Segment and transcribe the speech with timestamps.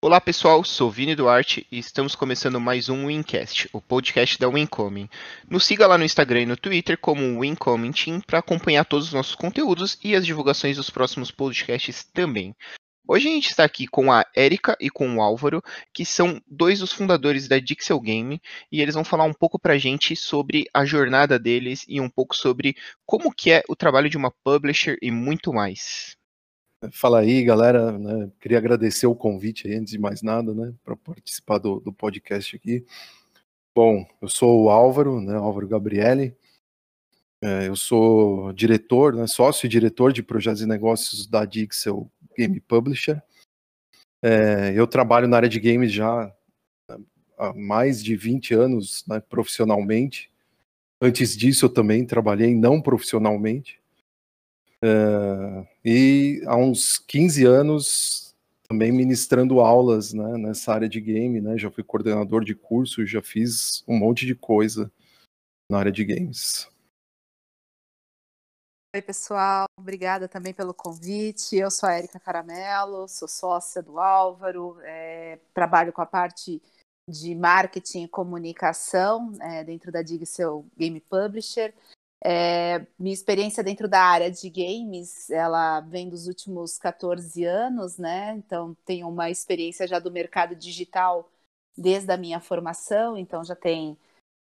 [0.00, 5.08] Olá pessoal, sou Vini Duarte e estamos começando mais um Wincast, o podcast da Wincoming.
[5.50, 9.12] Nos siga lá no Instagram e no Twitter como Wincoming Team para acompanhar todos os
[9.12, 12.54] nossos conteúdos e as divulgações dos próximos podcasts também.
[13.08, 15.60] Hoje a gente está aqui com a Érica e com o Álvaro,
[15.92, 18.40] que são dois dos fundadores da Dixel Game,
[18.70, 22.08] e eles vão falar um pouco para a gente sobre a jornada deles e um
[22.08, 26.17] pouco sobre como que é o trabalho de uma publisher e muito mais.
[26.92, 27.98] Fala aí, galera.
[27.98, 28.30] Né?
[28.40, 32.54] Queria agradecer o convite aí, antes de mais nada, né, para participar do, do, podcast
[32.54, 32.84] aqui.
[33.74, 36.36] Bom, eu sou o Álvaro, né, Álvaro Gabriele.
[37.42, 42.60] É, eu sou diretor, né, sócio e diretor de projetos e negócios da Dixel Game
[42.60, 43.22] Publisher.
[44.22, 46.32] É, eu trabalho na área de games já
[47.36, 50.30] há mais de 20 anos né, profissionalmente.
[51.00, 53.80] Antes disso, eu também trabalhei não profissionalmente.
[54.84, 58.34] É, e há uns 15 anos
[58.68, 61.56] também ministrando aulas né, nessa área de game, né?
[61.56, 64.92] Já fui coordenador de curso, já fiz um monte de coisa
[65.70, 66.68] na área de games.
[68.94, 69.66] Oi, pessoal.
[69.78, 71.56] Obrigada também pelo convite.
[71.56, 76.62] Eu sou a Erika Caramelo, sou sócia do Álvaro, é, trabalho com a parte
[77.08, 81.74] de marketing e comunicação é, dentro da Digicel Game Publisher.
[82.24, 88.34] É, minha experiência dentro da área de games, ela vem dos últimos 14 anos, né?
[88.36, 91.30] Então, tenho uma experiência já do mercado digital
[91.76, 93.96] desde a minha formação, então já tem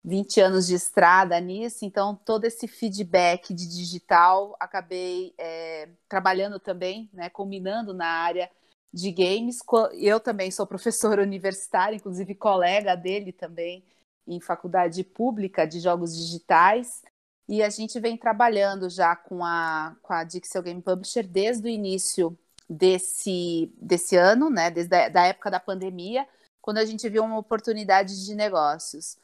[0.03, 7.09] 20 anos de estrada nisso, então todo esse feedback de digital acabei é, trabalhando também,
[7.13, 8.49] né, combinando na área
[8.93, 9.59] de games.
[9.93, 13.83] Eu também sou professora universitária, inclusive colega dele também
[14.27, 17.03] em faculdade pública de jogos digitais.
[17.47, 21.69] E a gente vem trabalhando já com a, com a Dixel Game Publisher desde o
[21.69, 22.37] início
[22.69, 24.71] desse, desse ano, né?
[24.71, 26.25] Desde a da época da pandemia,
[26.61, 29.17] quando a gente viu uma oportunidade de negócios.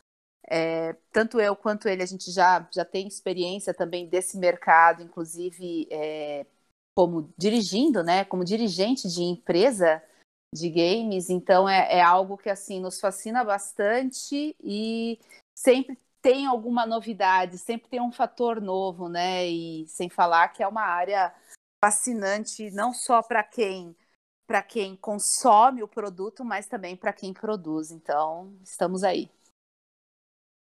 [0.50, 5.88] É, tanto eu quanto ele, a gente já, já tem experiência também desse mercado, inclusive
[5.91, 6.46] é,
[6.96, 8.25] como dirigindo, né?
[8.25, 10.02] Como dirigente de empresa
[10.53, 15.20] de games, então é, é algo que assim nos fascina bastante e
[15.53, 19.47] sempre tem alguma novidade, sempre tem um fator novo, né?
[19.47, 21.33] E sem falar que é uma área
[21.83, 23.95] fascinante não só para quem
[24.47, 27.91] para quem consome o produto, mas também para quem produz.
[27.91, 29.29] Então, estamos aí.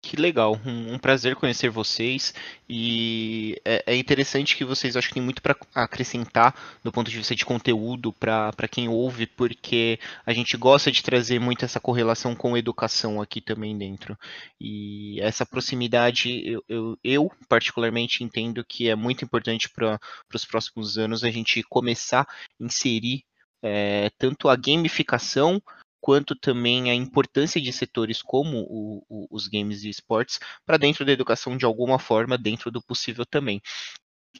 [0.04, 2.34] Que legal, um, um, prazer conhecer vocês
[2.68, 6.54] e é, é, interessante que vocês acho que tem muito para acrescentar
[6.84, 11.40] do ponto de vista de conteúdo para quem ouve, porque a gente gosta de trazer
[11.40, 14.14] muito essa correlação com educação aqui também dentro.
[14.60, 19.98] E essa proximidade, eu, eu, eu particularmente entendo que é muito importante para
[20.34, 23.24] os próximos anos a gente começar a inserir
[23.62, 25.62] é, tanto a gamificação
[26.04, 31.02] quanto também a importância de setores como o, o, os games e esportes para dentro
[31.02, 33.58] da educação de alguma forma, dentro do possível também.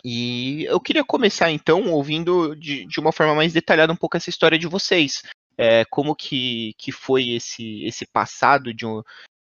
[0.05, 4.29] E eu queria começar então ouvindo de, de uma forma mais detalhada um pouco essa
[4.29, 5.23] história de vocês.
[5.57, 8.85] É, como que, que foi esse, esse passado de,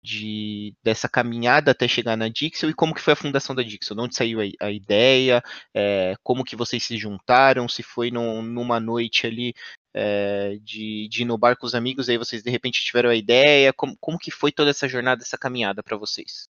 [0.06, 3.96] de, dessa caminhada até chegar na Dixel e como que foi a fundação da Dixel?
[3.96, 5.44] De onde saiu a, a ideia?
[5.74, 7.68] É, como que vocês se juntaram?
[7.68, 9.54] Se foi num, numa noite ali
[9.94, 13.16] é, de, de ir no bar com os amigos, aí vocês de repente tiveram a
[13.16, 13.74] ideia?
[13.74, 16.48] Como, como que foi toda essa jornada, essa caminhada para vocês?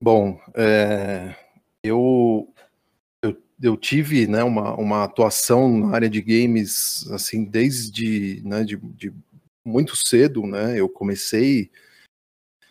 [0.00, 1.34] Bom, é,
[1.82, 2.54] eu,
[3.22, 8.76] eu, eu, tive né, uma, uma atuação na área de games assim desde né, de,
[8.76, 9.12] de
[9.66, 10.78] muito cedo, né?
[10.78, 11.70] Eu comecei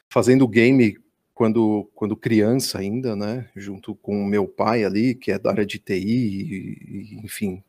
[0.09, 0.97] fazendo game
[1.33, 3.49] quando, quando criança ainda, né?
[3.55, 7.61] Junto com meu pai ali, que é da área de TI, e, enfim,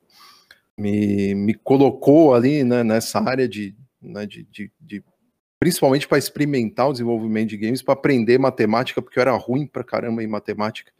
[0.78, 5.02] me, me colocou ali né, nessa área de, né, de, de, de
[5.58, 9.82] principalmente para experimentar o desenvolvimento de games, para aprender matemática, porque eu era ruim pra
[9.82, 10.92] caramba em matemática.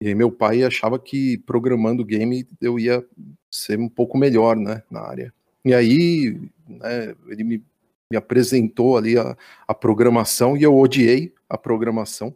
[0.00, 3.04] E aí meu pai achava que programando game eu ia
[3.50, 5.34] ser um pouco melhor, né, na área.
[5.64, 6.38] E aí,
[6.68, 7.64] né, ele me,
[8.10, 12.34] me apresentou ali a, a programação e eu odiei a programação.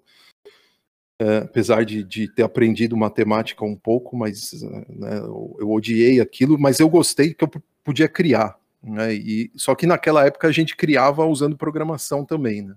[1.20, 4.52] É, apesar de, de, ter aprendido matemática um pouco, mas
[4.88, 7.50] né, eu, odiei aquilo, mas eu gostei que eu
[7.82, 8.56] podia criar.
[8.80, 12.62] Né, e, só que naquela época a gente criava usando programação também.
[12.62, 12.74] Né?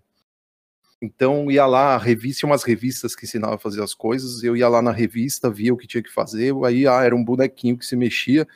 [0.99, 4.67] Então ia lá, a revista, umas revistas que ensinavam a fazer as coisas, eu ia
[4.67, 7.85] lá na revista, via o que tinha que fazer, aí ah, era um bonequinho que
[7.85, 8.47] se mexia,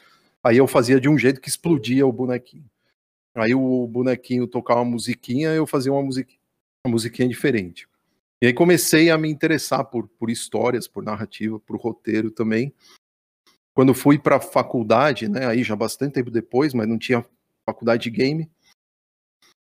[0.43, 2.65] aí eu fazia de um jeito que explodia o bonequinho.
[3.35, 7.87] Aí o bonequinho tocava uma musiquinha, eu fazia uma uma musiquinha diferente.
[8.41, 12.73] E aí comecei a me interessar por, por histórias, por narrativa, por roteiro também.
[13.73, 17.25] quando fui para a faculdade, né, aí já bastante tempo depois, mas não tinha
[17.67, 18.49] faculdade de game,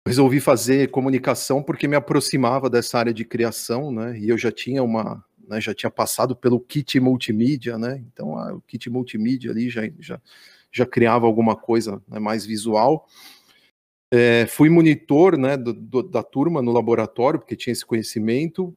[0.07, 4.81] resolvi fazer comunicação porque me aproximava dessa área de criação, né, e eu já tinha
[4.81, 9.69] uma, né, já tinha passado pelo kit multimídia, né, então a, o kit multimídia ali
[9.69, 10.19] já, já,
[10.72, 13.07] já criava alguma coisa né, mais visual.
[14.11, 18.75] É, fui monitor né, do, do, da turma no laboratório, porque tinha esse conhecimento,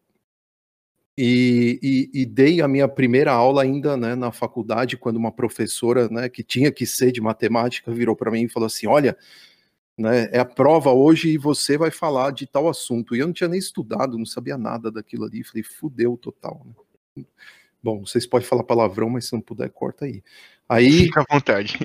[1.17, 1.79] e,
[2.15, 6.29] e, e, dei a minha primeira aula ainda né, na faculdade, quando uma professora né,
[6.29, 9.17] que tinha que ser de matemática virou para mim e falou assim: Olha,
[9.97, 13.15] né, é a prova hoje e você vai falar de tal assunto.
[13.15, 15.45] E eu não tinha nem estudado, não sabia nada daquilo ali.
[15.45, 16.67] Falei: Fudeu total.
[17.15, 17.25] Né?
[17.83, 20.23] Bom, vocês podem falar palavrão, mas se não puder, corta aí.
[20.67, 21.01] Aí.
[21.05, 21.79] Fica à vontade.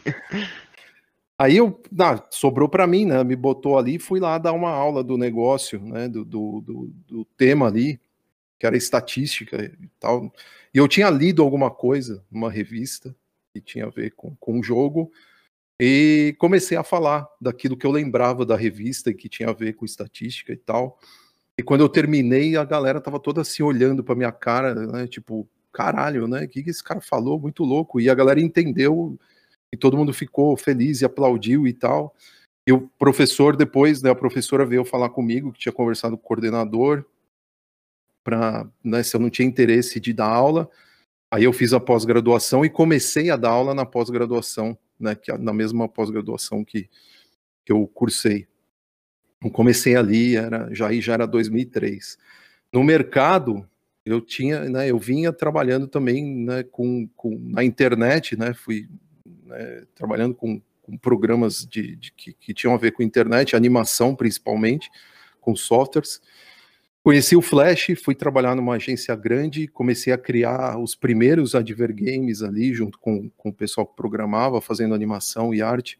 [1.39, 3.23] Aí eu, ah, sobrou para mim, né?
[3.23, 6.07] Me botou ali, fui lá dar uma aula do negócio, né?
[6.07, 7.99] Do, do, do, do tema ali
[8.59, 10.33] que era estatística e tal.
[10.73, 13.15] E eu tinha lido alguma coisa numa revista
[13.53, 15.11] que tinha a ver com, com o jogo,
[15.79, 19.73] e comecei a falar daquilo que eu lembrava da revista e que tinha a ver
[19.73, 20.99] com estatística e tal.
[21.57, 25.07] E quando eu terminei, a galera tava toda assim olhando para minha cara, né?
[25.07, 26.45] Tipo, caralho, né?
[26.45, 27.39] O que, que esse cara falou?
[27.39, 28.01] Muito louco.
[28.01, 29.19] E a galera entendeu
[29.73, 32.15] e todo mundo ficou feliz e aplaudiu e tal.
[32.67, 36.27] E o professor depois, né, a professora veio falar comigo, que tinha conversado com o
[36.27, 37.05] coordenador,
[38.23, 40.69] para né, se eu não tinha interesse de dar aula.
[41.31, 45.53] Aí eu fiz a pós-graduação e comecei a dar aula na pós-graduação, né, que na
[45.53, 46.89] mesma pós-graduação que,
[47.65, 48.47] que eu cursei.
[49.41, 52.17] Eu comecei ali, era já aí já era 2003.
[52.73, 53.65] No mercado,
[54.05, 58.89] eu tinha, né, eu vinha trabalhando também, né, com, com na internet, né, fui
[59.47, 64.15] né, trabalhando com, com programas de, de que, que tinham a ver com internet, animação
[64.15, 64.89] principalmente,
[65.41, 66.21] com softwares.
[67.03, 72.73] Conheci o Flash, fui trabalhar numa agência grande, comecei a criar os primeiros advergames ali,
[72.73, 75.97] junto com, com o pessoal que programava, fazendo animação e arte.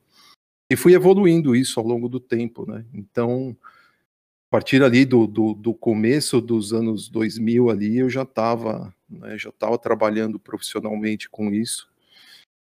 [0.69, 2.85] E fui evoluindo isso ao longo do tempo, né?
[2.93, 8.93] Então, a partir ali do, do, do começo dos anos 2000 ali, eu já estava
[9.09, 11.87] né, já estava trabalhando profissionalmente com isso.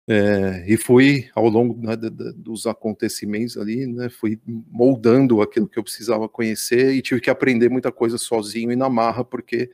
[0.08, 1.96] É, e fui, ao longo né,
[2.36, 7.70] dos acontecimentos ali, né, fui moldando aquilo que eu precisava conhecer e tive que aprender
[7.70, 9.72] muita coisa sozinho e na marra, porque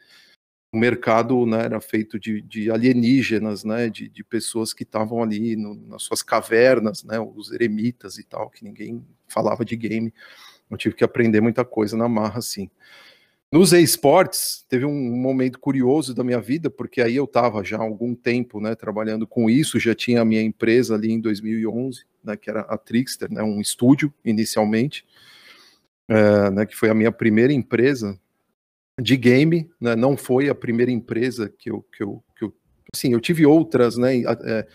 [0.71, 5.55] o mercado né, era feito de, de alienígenas, né, de, de pessoas que estavam ali
[5.55, 10.13] no, nas suas cavernas, né, os eremitas e tal, que ninguém falava de game.
[10.69, 12.69] Eu tive que aprender muita coisa na marra, assim.
[13.51, 17.81] Nos esportes, teve um momento curioso da minha vida, porque aí eu estava já há
[17.81, 22.37] algum tempo né, trabalhando com isso, já tinha a minha empresa ali em 2011, né,
[22.37, 25.03] que era a Trickster, né, um estúdio inicialmente,
[26.07, 28.19] é, né, que foi a minha primeira empresa
[29.01, 32.53] de game, né, não foi a primeira empresa que eu, que eu, que eu
[32.93, 34.67] assim, eu tive outras né, é,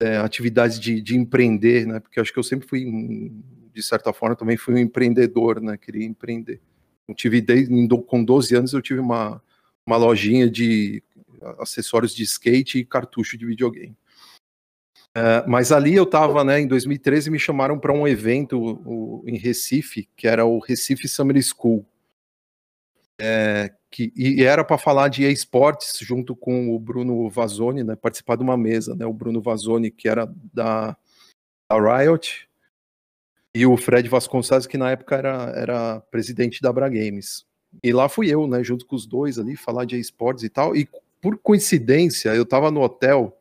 [0.00, 3.32] é, atividades de, de empreender, né, porque acho que eu sempre fui,
[3.72, 6.60] de certa forma, também fui um empreendedor, né, queria empreender.
[7.08, 7.72] Eu tive desde,
[8.06, 9.42] com 12 anos eu tive uma,
[9.86, 11.02] uma lojinha de
[11.58, 13.96] acessórios de skate e cartucho de videogame.
[15.14, 19.36] É, mas ali eu estava, né, em 2013 me chamaram para um evento o, em
[19.36, 21.84] Recife, que era o Recife Summer School.
[23.20, 28.36] É, que, e era para falar de esportes junto com o Bruno Vazoni, né, participar
[28.36, 30.96] de uma mesa, né, o Bruno Vazoni, que era da,
[31.68, 32.47] da Riot,
[33.58, 37.44] e o Fred Vasconcelos, que na época era, era presidente da Bra Games.
[37.82, 40.76] E lá fui eu, né, junto com os dois ali, falar de esportes e tal.
[40.76, 40.88] E
[41.20, 43.36] por coincidência, eu tava no hotel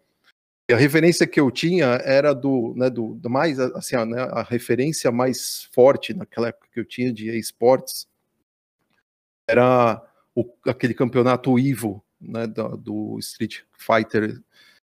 [0.67, 4.41] e a referência que eu tinha era do, né, do, do mais, assim, né, a
[4.41, 8.07] referência mais forte naquela época que eu tinha de esportes
[9.47, 14.41] era o, aquele campeonato Ivo, né, do, do Street Fighter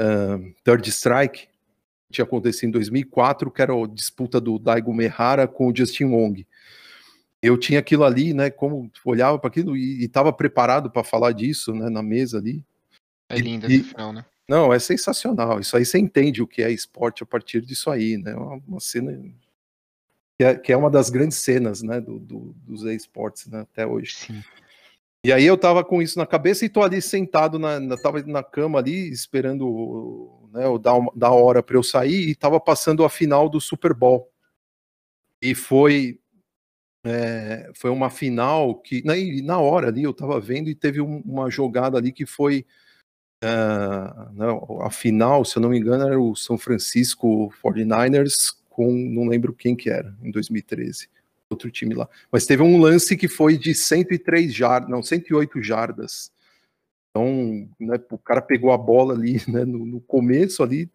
[0.00, 1.48] uh, Third Strike,
[2.10, 6.46] tinha acontecido em 2004, que era a disputa do Daigo Mehara com o Justin Wong.
[7.42, 11.72] Eu tinha aquilo ali, né, como olhava para aquilo e estava preparado para falar disso,
[11.72, 12.64] né, na mesa ali.
[13.28, 14.24] É lindo esse final, né?
[14.48, 15.60] Não, é sensacional.
[15.60, 18.34] Isso aí você entende o que é esporte a partir disso aí, né?
[18.34, 19.12] Uma, uma cena
[20.38, 23.86] que é, que é, uma das grandes cenas, né, do, do, dos esportes, né, até
[23.86, 24.14] hoje.
[24.14, 24.42] Sim.
[25.24, 28.22] E aí eu tava com isso na cabeça e tô ali sentado na, na tava
[28.22, 33.10] na cama ali esperando né, da, da hora para eu sair e tava passando a
[33.10, 34.30] final do Super Bowl.
[35.42, 36.20] E foi
[37.04, 41.20] é, foi uma final que na, na hora ali eu tava vendo e teve um,
[41.24, 42.66] uma jogada ali que foi
[43.42, 44.46] uh, né,
[44.82, 49.52] a final, se eu não me engano, era o São Francisco 49ers com não lembro
[49.52, 51.08] quem que era em 2013
[51.50, 52.08] outro time lá.
[52.30, 56.30] Mas teve um lance que foi de 103 jardas, não, 108 jardas.
[57.10, 60.90] Então, né, o cara pegou a bola ali né, no, no, começo ali,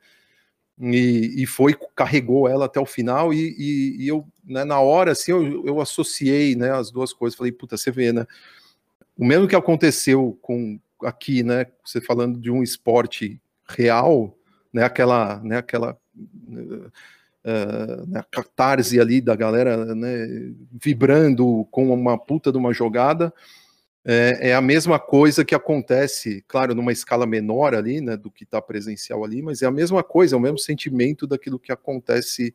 [0.79, 5.11] e, e foi, carregou ela até o final, e, e, e eu, né, na hora,
[5.11, 8.25] assim, eu, eu associei, né, as duas coisas, falei, puta, você vê, né,
[9.17, 14.35] o mesmo que aconteceu com aqui, né, você falando de um esporte real,
[14.71, 15.97] né, aquela, né, aquela
[17.45, 20.27] uh, né, catarse ali da galera, né,
[20.71, 23.33] vibrando com uma puta de uma jogada,
[24.05, 28.43] é, é, a mesma coisa que acontece, claro, numa escala menor ali, né, do que
[28.43, 32.53] está presencial ali, mas é a mesma coisa, é o mesmo sentimento daquilo que acontece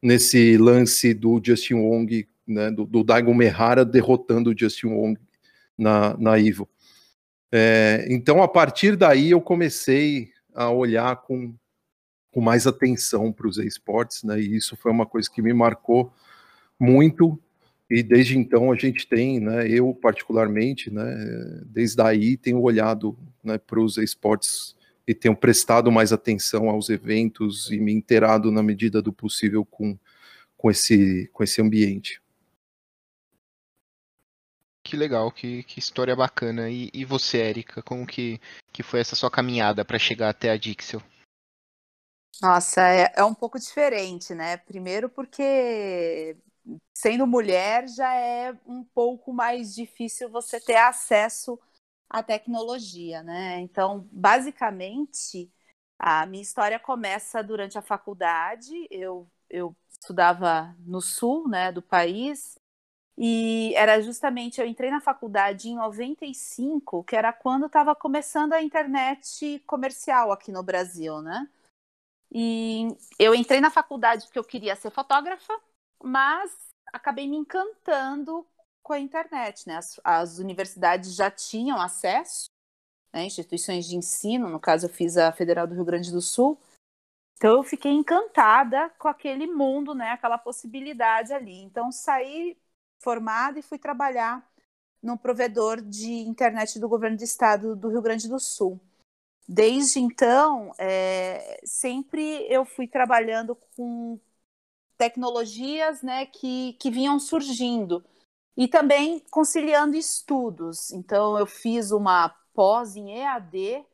[0.00, 5.18] nesse lance do Justin Wong, né, do, do Daigo Mehara derrotando o Justin Wong
[5.76, 6.68] na, na Ivo.
[7.50, 11.52] É, então, a partir daí, eu comecei a olhar com,
[12.36, 16.12] com mais atenção para os esportes, né, e isso foi uma coisa que me marcou
[16.78, 17.40] muito,
[17.88, 21.02] e desde então a gente tem, né, eu particularmente, né,
[21.64, 24.76] desde aí tenho olhado né, para os esportes
[25.08, 29.98] e tenho prestado mais atenção aos eventos e me inteirado na medida do possível com,
[30.58, 32.20] com, esse, com esse ambiente.
[34.84, 36.68] Que legal, que, que história bacana.
[36.68, 38.38] E, e você, Érica, como que,
[38.70, 41.02] que foi essa sua caminhada para chegar até a Dixel?
[42.42, 44.56] Nossa, é, é um pouco diferente, né?
[44.58, 46.36] Primeiro porque
[46.94, 51.58] sendo mulher, já é um pouco mais difícil você ter acesso
[52.10, 53.60] à tecnologia, né?
[53.60, 55.50] Então, basicamente,
[55.98, 58.72] a minha história começa durante a faculdade.
[58.90, 62.58] Eu, eu estudava no sul, né, do país,
[63.18, 68.62] e era justamente eu entrei na faculdade em 95, que era quando estava começando a
[68.62, 71.48] internet comercial aqui no Brasil, né?
[72.38, 72.88] E
[73.18, 75.58] eu entrei na faculdade porque eu queria ser fotógrafa,
[76.04, 76.52] mas
[76.92, 78.46] acabei me encantando
[78.82, 79.76] com a internet, né?
[79.76, 82.50] As, as universidades já tinham acesso,
[83.10, 83.24] né?
[83.24, 86.60] instituições de ensino, no caso eu fiz a Federal do Rio Grande do Sul,
[87.38, 90.10] então eu fiquei encantada com aquele mundo, né?
[90.10, 91.62] Aquela possibilidade ali.
[91.62, 92.54] Então saí
[92.98, 94.46] formada e fui trabalhar
[95.02, 98.78] no provedor de internet do governo do estado do Rio Grande do Sul.
[99.48, 104.18] Desde então, é, sempre eu fui trabalhando com
[104.96, 108.04] tecnologias né, que, que vinham surgindo.
[108.56, 110.90] E também conciliando estudos.
[110.90, 113.84] Então, eu fiz uma pós em EAD,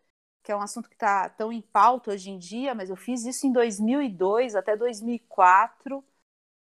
[0.43, 3.25] que é um assunto que está tão em pauta hoje em dia, mas eu fiz
[3.27, 6.05] isso em 2002 até 2004.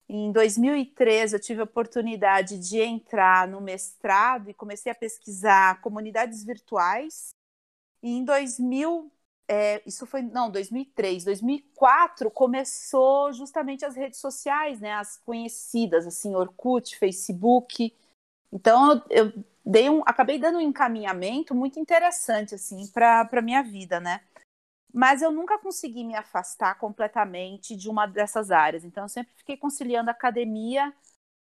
[0.10, 6.44] Em 2013, eu tive a oportunidade de entrar no mestrado e comecei a pesquisar comunidades
[6.44, 7.36] virtuais.
[8.02, 9.12] E em 2000,
[9.48, 16.36] é, isso foi, não, 2003, 2004 começou justamente as redes sociais, né, as conhecidas, assim,
[16.36, 17.94] Orkut, Facebook.
[18.52, 23.64] Então eu, eu dei um, acabei dando um encaminhamento muito interessante, assim, para a minha
[23.64, 24.22] vida, né.
[24.94, 28.84] Mas eu nunca consegui me afastar completamente de uma dessas áreas.
[28.84, 30.94] Então eu sempre fiquei conciliando academia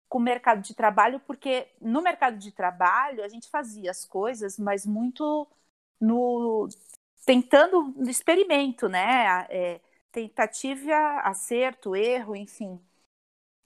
[0.07, 4.57] com o mercado de trabalho, porque no mercado de trabalho a gente fazia as coisas,
[4.57, 5.47] mas muito
[5.99, 6.67] no
[7.25, 9.45] tentando no experimento, né?
[9.49, 12.79] É, tentativa, acerto, erro, enfim.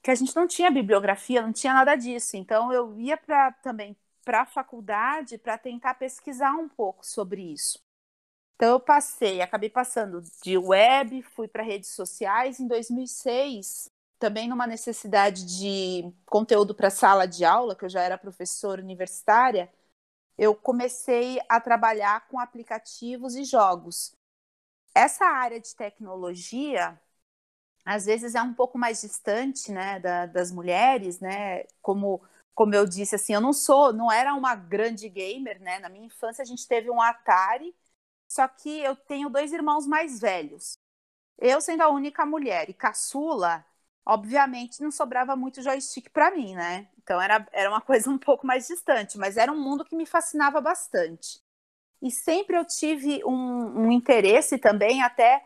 [0.02, 2.36] Que a gente não tinha bibliografia, não tinha nada disso.
[2.36, 7.78] Então eu ia para também para a faculdade para tentar pesquisar um pouco sobre isso.
[8.56, 14.66] Então eu passei, acabei passando de web, fui para redes sociais em 2006, também numa
[14.66, 19.70] necessidade de conteúdo para sala de aula, que eu já era professora universitária
[20.40, 24.16] eu comecei a trabalhar com aplicativos e jogos.
[24.94, 27.00] Essa área de tecnologia,
[27.84, 31.64] às vezes, é um pouco mais distante né, da, das mulheres, né?
[31.82, 32.22] Como,
[32.54, 35.78] como eu disse, assim, eu não sou, não era uma grande gamer, né?
[35.80, 37.74] Na minha infância a gente teve um Atari,
[38.28, 40.78] só que eu tenho dois irmãos mais velhos.
[41.38, 43.64] Eu sendo a única mulher e caçula,
[44.04, 46.88] obviamente não sobrava muito joystick para mim, né?
[47.02, 50.06] Então era, era uma coisa um pouco mais distante, mas era um mundo que me
[50.06, 51.40] fascinava bastante.
[52.02, 55.44] E sempre eu tive um, um interesse também, até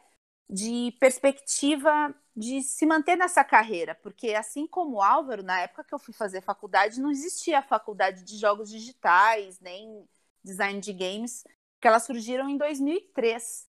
[0.48, 5.94] de perspectiva de se manter nessa carreira, porque assim como o Álvaro, na época que
[5.94, 10.08] eu fui fazer faculdade, não existia a faculdade de jogos digitais, nem
[10.42, 11.44] design de games,
[11.80, 13.68] que elas surgiram em 2003.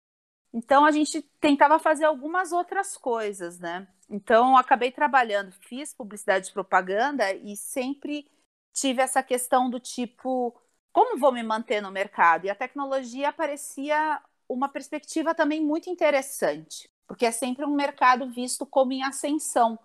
[0.54, 3.88] Então a gente tentava fazer algumas outras coisas, né?
[4.10, 8.30] Então, acabei trabalhando, fiz publicidade e propaganda e sempre
[8.74, 10.56] tive essa questão do tipo,
[10.94, 12.46] como vou me manter no mercado?
[12.46, 18.66] E a tecnologia parecia uma perspectiva também muito interessante, porque é sempre um mercado visto
[18.66, 19.78] como em ascensão.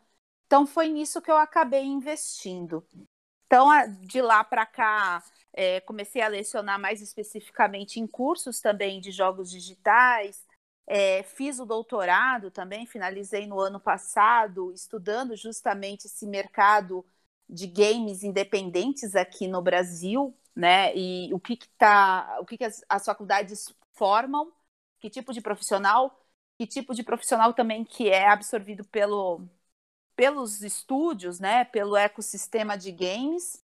[0.47, 2.85] Então, foi nisso que eu acabei investindo.
[3.47, 3.69] Então,
[4.01, 9.51] de lá para cá, é, comecei a lecionar mais especificamente em cursos também de jogos
[9.51, 10.43] digitais,
[10.87, 17.05] É, fiz o doutorado também, finalizei no ano passado, estudando justamente esse mercado
[17.49, 20.95] de games independentes aqui no Brasil, né?
[20.97, 24.53] E o que, que tá, o que, que as, as faculdades formam,
[25.01, 26.19] que tipo de profissional,
[26.59, 29.43] que tipo de profissional também que é absorvido pelo,
[30.17, 31.65] pelos estúdios, né?
[31.65, 33.63] Pelo ecossistema de games.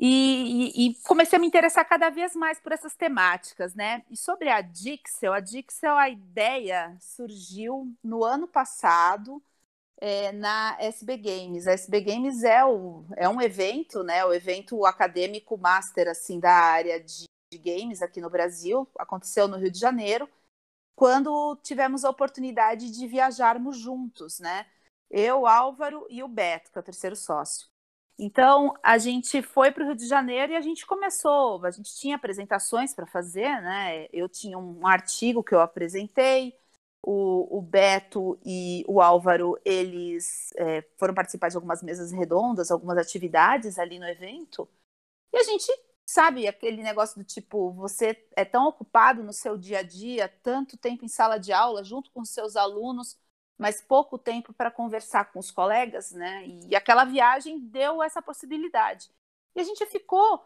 [0.00, 4.04] E, e, comecei a me interessar cada vez mais por essas temáticas, né?
[4.08, 9.42] E sobre a Dixel, a Dixel, a ideia surgiu no ano passado
[10.00, 11.66] é, na SB Games.
[11.66, 14.24] A SB Games é, o, é um evento, né?
[14.24, 18.88] O evento acadêmico master assim da área de, de games aqui no Brasil.
[18.96, 20.28] Aconteceu no Rio de Janeiro,
[20.94, 24.66] quando tivemos a oportunidade de viajarmos juntos, né?
[25.10, 27.68] Eu, Álvaro e o Beto, que é o terceiro sócio.
[28.18, 31.64] Então, a gente foi para o Rio de Janeiro e a gente começou.
[31.64, 34.08] A gente tinha apresentações para fazer, né?
[34.12, 36.58] Eu tinha um artigo que eu apresentei,
[37.02, 42.98] o, o Beto e o Álvaro, eles é, foram participar de algumas mesas redondas, algumas
[42.98, 44.68] atividades ali no evento.
[45.32, 45.70] E a gente
[46.06, 50.76] sabe aquele negócio do tipo, você é tão ocupado no seu dia a dia, tanto
[50.76, 53.16] tempo em sala de aula, junto com seus alunos,
[53.58, 56.46] mas pouco tempo para conversar com os colegas, né?
[56.46, 59.10] E aquela viagem deu essa possibilidade.
[59.54, 60.44] E a gente ficou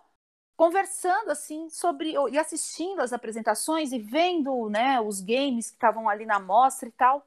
[0.56, 6.24] conversando assim sobre e assistindo as apresentações e vendo, né, os games que estavam ali
[6.26, 7.26] na mostra e tal.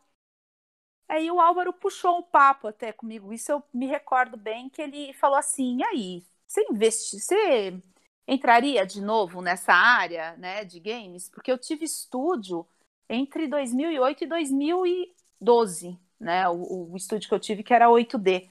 [1.07, 5.13] Aí o Álvaro puxou um papo até comigo, isso eu me recordo bem que ele
[5.13, 7.79] falou assim: "E aí, você investe, você
[8.27, 11.29] entraria de novo nessa área, né, de games?
[11.29, 12.67] Porque eu tive estúdio
[13.09, 16.47] entre 2008 e 2000 e 12, né?
[16.49, 18.49] O, o estúdio que eu tive que era 8D.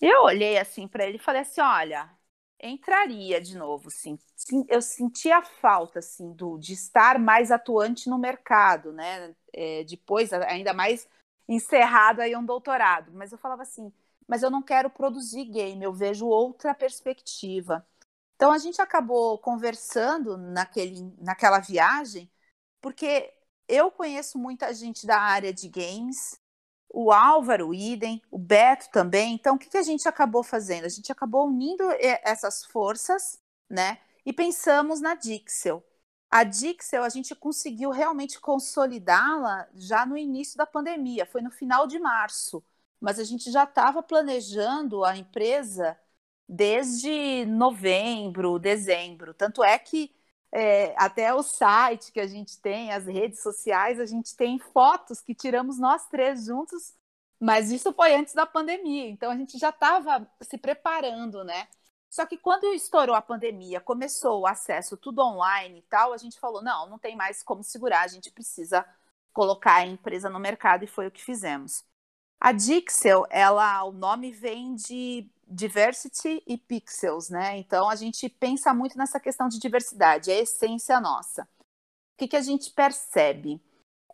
[0.00, 2.10] Eu olhei assim para ele e falei assim: olha,
[2.62, 4.18] entraria de novo, sim.
[4.68, 9.34] eu sentia falta assim do de estar mais atuante no mercado, né?
[9.52, 11.08] É, depois, ainda mais
[11.48, 13.12] encerrado aí um doutorado.
[13.12, 13.92] Mas eu falava assim:
[14.26, 17.86] mas eu não quero produzir game, eu vejo outra perspectiva.
[18.36, 22.30] Então a gente acabou conversando naquele, naquela viagem,
[22.80, 23.34] porque
[23.70, 26.38] eu conheço muita gente da área de games,
[26.88, 29.34] o Álvaro, o Idem, o Beto também.
[29.34, 30.84] Então, o que, que a gente acabou fazendo?
[30.84, 33.98] A gente acabou unindo eh, essas forças, né?
[34.26, 35.84] E pensamos na Dixel.
[36.30, 41.86] A Dixel, a gente conseguiu realmente consolidá-la já no início da pandemia, foi no final
[41.86, 42.62] de março.
[43.00, 45.98] Mas a gente já estava planejando a empresa
[46.48, 49.32] desde novembro, dezembro.
[49.34, 50.12] Tanto é que
[50.52, 55.20] é, até o site que a gente tem, as redes sociais, a gente tem fotos
[55.20, 56.94] que tiramos nós três juntos,
[57.38, 61.68] mas isso foi antes da pandemia, então a gente já estava se preparando, né?
[62.10, 66.40] Só que quando estourou a pandemia, começou o acesso tudo online e tal, a gente
[66.40, 68.84] falou: não, não tem mais como segurar, a gente precisa
[69.32, 71.84] colocar a empresa no mercado e foi o que fizemos.
[72.40, 77.58] A Dixel, ela, o nome vem de diversity e pixels, né?
[77.58, 81.42] Então a gente pensa muito nessa questão de diversidade, é a essência nossa.
[81.42, 83.60] O que, que a gente percebe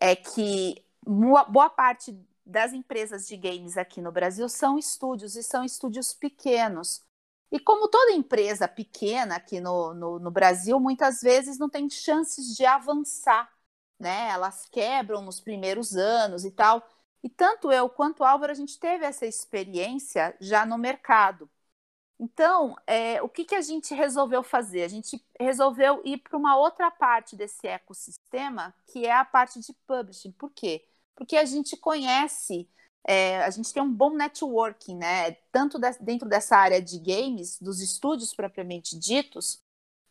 [0.01, 5.65] é que boa parte das empresas de games aqui no Brasil são estúdios e são
[5.65, 7.05] estúdios pequenos.
[7.51, 12.55] E como toda empresa pequena aqui no, no, no Brasil, muitas vezes não tem chances
[12.57, 13.51] de avançar,
[13.99, 14.29] né?
[14.31, 16.87] Elas quebram nos primeiros anos e tal.
[17.27, 21.51] E tanto eu quanto o Álvaro, a gente teve essa experiência já no mercado.
[22.21, 24.85] Então, é, o que, que a gente resolveu fazer?
[24.85, 29.73] A gente resolveu ir para uma outra parte desse ecossistema, que é a parte de
[29.89, 30.31] publishing.
[30.31, 30.87] Por quê?
[31.17, 32.71] Porque a gente conhece,
[33.05, 35.33] é, a gente tem um bom networking, né?
[35.51, 39.61] Tanto de, dentro dessa área de games, dos estúdios propriamente ditos,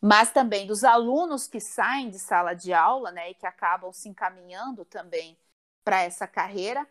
[0.02, 3.30] mas também dos alunos que saem de sala de aula, né?
[3.30, 5.38] E que acabam se encaminhando também
[5.86, 6.84] para essa carreira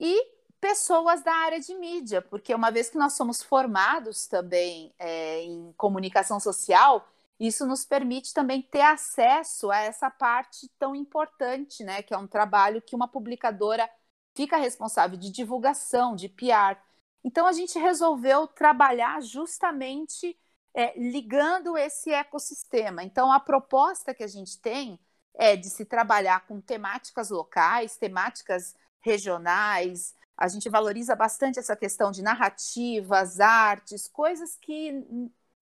[0.00, 0.26] e
[0.60, 5.72] pessoas da área de mídia, porque uma vez que nós somos formados também é, em
[5.76, 7.06] comunicação social,
[7.38, 12.02] isso nos permite também ter acesso a essa parte tão importante, né?
[12.02, 13.88] Que é um trabalho que uma publicadora
[14.34, 16.78] fica responsável de divulgação, de PR.
[17.24, 20.38] Então a gente resolveu trabalhar justamente
[20.74, 23.02] é, ligando esse ecossistema.
[23.02, 24.98] Então a proposta que a gente tem
[25.34, 30.14] é de se trabalhar com temáticas locais, temáticas regionais.
[30.36, 35.04] A gente valoriza bastante essa questão de narrativas, artes, coisas que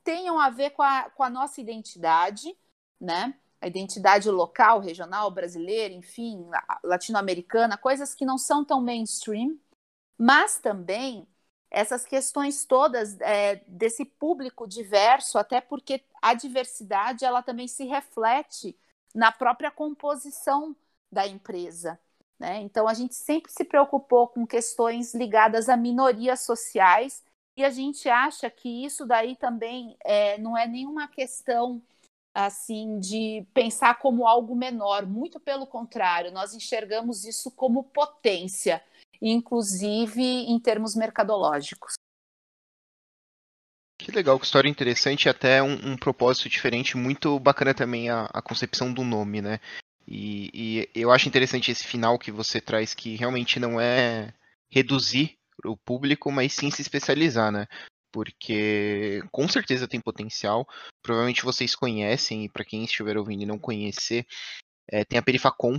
[0.04, 2.56] tenham a ver com a, com a nossa identidade,
[3.00, 3.34] né?
[3.60, 6.48] A identidade local, regional, brasileira, enfim,
[6.84, 9.58] latino-americana, coisas que não são tão mainstream,
[10.16, 11.26] mas também
[11.70, 18.78] essas questões todas é, desse público diverso, até porque a diversidade ela também se reflete
[19.14, 20.74] na própria composição
[21.10, 21.98] da empresa.
[22.38, 22.60] Né?
[22.60, 27.22] Então, a gente sempre se preocupou com questões ligadas a minorias sociais
[27.56, 31.82] e a gente acha que isso daí também é, não é nenhuma questão
[32.32, 38.80] assim de pensar como algo menor, muito pelo contrário, nós enxergamos isso como potência,
[39.20, 41.94] inclusive em termos mercadológicos.
[44.00, 48.26] Que legal, que história interessante e até um, um, propósito diferente, muito bacana também a,
[48.32, 49.58] a concepção do nome, né?
[50.10, 54.32] E, e, eu acho interessante esse final que você traz, que realmente não é
[54.70, 57.66] reduzir o público, mas sim se especializar, né?
[58.10, 60.66] Porque com certeza tem potencial.
[61.02, 64.26] Provavelmente vocês conhecem, e para quem estiver ouvindo e não conhecer,
[64.90, 65.78] é, tem a Perifacom,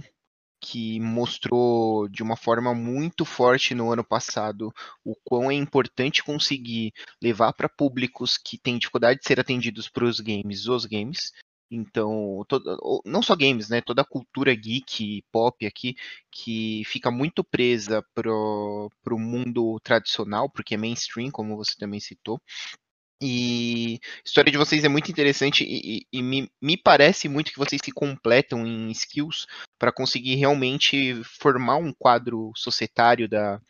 [0.62, 4.72] que mostrou de uma forma muito forte no ano passado
[5.04, 10.06] o quão é importante conseguir levar para públicos que têm dificuldade de ser atendidos para
[10.06, 11.32] os games os games
[11.72, 13.82] então, toda, não só games, né?
[13.82, 15.96] Toda a cultura geek, pop aqui,
[16.32, 22.42] que fica muito presa pro, pro mundo tradicional, porque é mainstream, como você também citou.
[23.22, 27.52] E a história de vocês é muito interessante e, e, e me, me, parece muito
[27.52, 29.46] que vocês se completam em skills
[29.78, 33.62] para conseguir realmente formar um quadro societário da,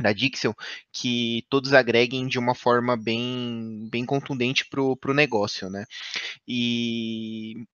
[0.00, 0.54] da Dixel
[0.92, 5.84] que todos agreguem de uma forma bem, bem contundente para o negócio, né?
[6.46, 7.66] E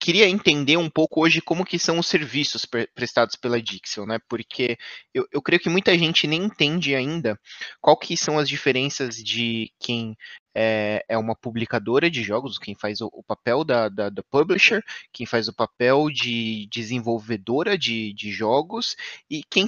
[0.00, 4.18] queria entender um pouco hoje como que são os serviços pre prestados pela Dixel, né?
[4.28, 4.78] Porque
[5.12, 7.38] eu, eu creio que muita gente nem entende ainda
[7.80, 10.16] qual que são as diferenças de quem
[10.54, 14.82] é, é uma publicadora de jogos, quem faz o, o papel da, da, da, publisher,
[15.12, 18.96] quem faz o papel de desenvolvedora de, de jogos
[19.28, 19.66] e quem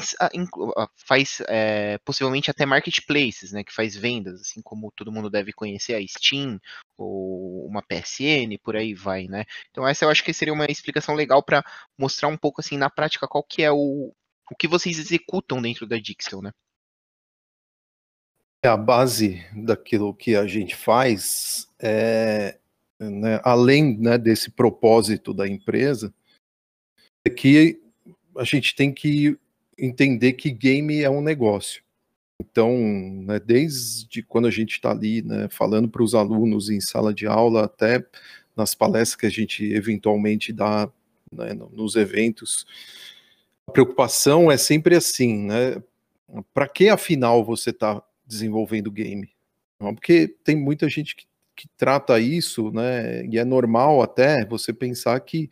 [0.96, 5.94] faz é, possivelmente até marketplaces, né, que faz vendas, assim como todo mundo deve conhecer
[5.94, 6.60] a Steam
[6.96, 9.44] ou uma PSN, por aí vai, né?
[9.70, 11.64] Então essa eu acho que seria uma explicação legal para
[11.98, 14.12] mostrar um pouco assim na prática qual que é o,
[14.50, 16.52] o que vocês executam dentro da Dixel, né?
[18.64, 22.56] É a base daquilo que a gente faz, é,
[22.98, 26.14] né, além né, desse propósito da empresa,
[27.24, 27.80] é que
[28.36, 29.36] a gente tem que
[29.76, 31.82] entender que game é um negócio.
[32.40, 32.76] Então,
[33.26, 37.26] né, desde quando a gente está ali né, falando para os alunos em sala de
[37.26, 38.04] aula, até
[38.56, 40.88] nas palestras que a gente eventualmente dá
[41.32, 42.66] né, nos eventos,
[43.66, 45.82] a preocupação é sempre assim, né?
[46.52, 49.30] Para que afinal você está desenvolvendo game.
[49.78, 53.26] Porque tem muita gente que, que trata isso, né?
[53.26, 55.50] E é normal até você pensar que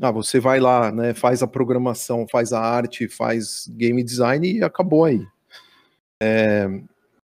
[0.00, 4.62] ah, você vai lá, né, faz a programação, faz a arte, faz game design e
[4.62, 5.26] acabou aí.
[6.20, 6.68] É,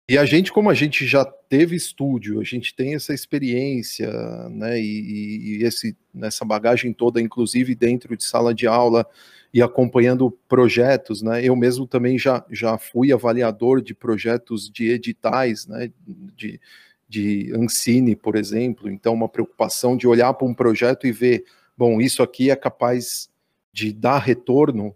[0.08, 4.12] e a gente, como a gente já teve estúdio, a gente tem essa experiência,
[4.50, 9.08] né, e, e esse, nessa bagagem toda, inclusive dentro de sala de aula,
[9.54, 11.46] e acompanhando projetos, né?
[11.46, 15.92] Eu mesmo também já, já fui avaliador de projetos de editais, né?
[16.36, 16.60] De,
[17.08, 18.90] de Ancine, por exemplo.
[18.90, 21.46] Então, uma preocupação de olhar para um projeto e ver,
[21.78, 23.30] bom, isso aqui é capaz
[23.72, 24.96] de dar retorno,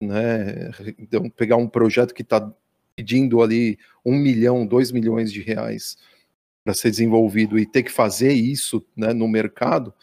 [0.00, 0.70] né?
[0.98, 2.50] Então, pegar um projeto que está
[2.96, 5.96] pedindo ali um milhão, dois milhões de reais
[6.64, 9.94] para ser desenvolvido e ter que fazer isso né, no mercado,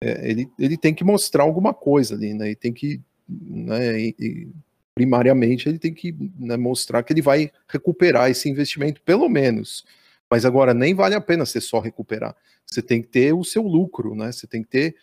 [0.00, 2.50] é, ele, ele tem que mostrar alguma coisa ali, né?
[2.50, 4.48] E tem que né, e, e,
[4.94, 9.84] primariamente ele tem que né, mostrar que ele vai recuperar esse investimento, pelo menos.
[10.30, 12.34] Mas agora nem vale a pena você só recuperar.
[12.66, 14.32] Você tem que ter o seu lucro, né?
[14.32, 14.96] Você tem que ter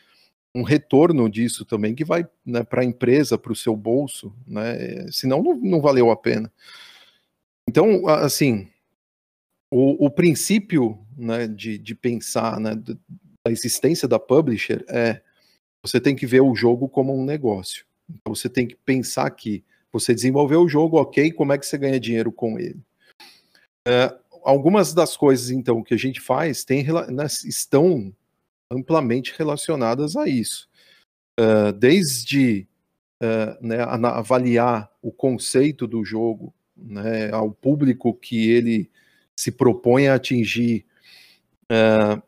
[0.54, 5.08] um retorno disso também que vai né, para a empresa, para o seu bolso, né?
[5.12, 6.52] Senão não, não valeu a pena.
[7.74, 8.68] Então, assim,
[9.72, 15.24] o, o princípio né, de, de pensar né, da existência da publisher é
[15.84, 17.84] você tem que ver o jogo como um negócio.
[18.08, 21.76] Então você tem que pensar que você desenvolveu o jogo, ok, como é que você
[21.76, 22.80] ganha dinheiro com ele?
[23.88, 28.14] É, algumas das coisas, então, que a gente faz tem, né, estão
[28.72, 30.70] amplamente relacionadas a isso.
[31.40, 32.68] Uh, desde
[33.20, 38.90] uh, né, avaliar o conceito do jogo, né, ao público que ele
[39.36, 40.86] se propõe a atingir,
[41.72, 42.22] uh,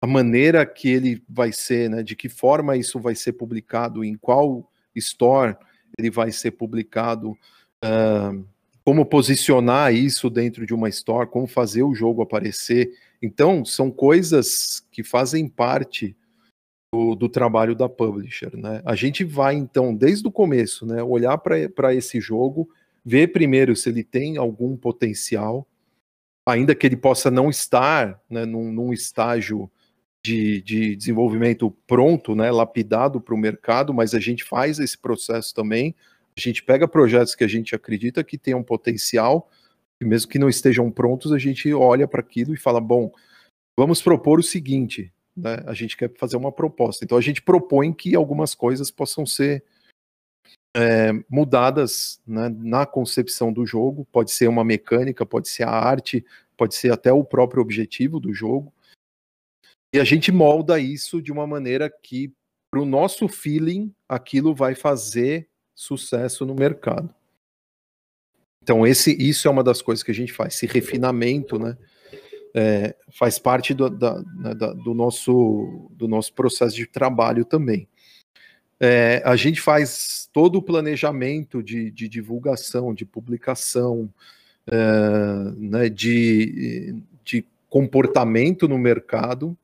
[0.00, 4.14] a maneira que ele vai ser, né, de que forma isso vai ser publicado, em
[4.16, 5.56] qual store
[5.98, 7.30] ele vai ser publicado,
[7.84, 8.46] uh,
[8.84, 12.92] como posicionar isso dentro de uma store, como fazer o jogo aparecer.
[13.20, 16.16] Então, são coisas que fazem parte
[16.92, 18.56] do, do trabalho da publisher.
[18.56, 18.80] Né?
[18.84, 22.68] A gente vai, então, desde o começo, né, olhar para esse jogo,
[23.06, 25.64] ver primeiro se ele tem algum potencial,
[26.44, 29.70] ainda que ele possa não estar né, num, num estágio
[30.24, 35.54] de, de desenvolvimento pronto, né, lapidado para o mercado, mas a gente faz esse processo
[35.54, 35.94] também.
[36.36, 39.48] A gente pega projetos que a gente acredita que tenham potencial,
[40.00, 43.12] e mesmo que não estejam prontos, a gente olha para aquilo e fala: bom,
[43.78, 45.62] vamos propor o seguinte, né?
[45.64, 47.04] A gente quer fazer uma proposta.
[47.04, 49.64] Então a gente propõe que algumas coisas possam ser
[50.76, 54.06] é, mudadas né, na concepção do jogo.
[54.12, 56.22] Pode ser uma mecânica, pode ser a arte,
[56.54, 58.70] pode ser até o próprio objetivo do jogo.
[59.94, 62.30] E a gente molda isso de uma maneira que,
[62.70, 67.14] para o nosso feeling, aquilo vai fazer sucesso no mercado.
[68.62, 71.76] Então, esse, isso é uma das coisas que a gente faz, esse refinamento, né?
[72.58, 77.86] É, faz parte do, da, né, da, do, nosso, do nosso processo de trabalho também.
[78.78, 84.12] É, a gente faz todo o planejamento de, de divulgação, de publicação,
[84.66, 84.76] é,
[85.56, 89.56] né, de, de comportamento no mercado.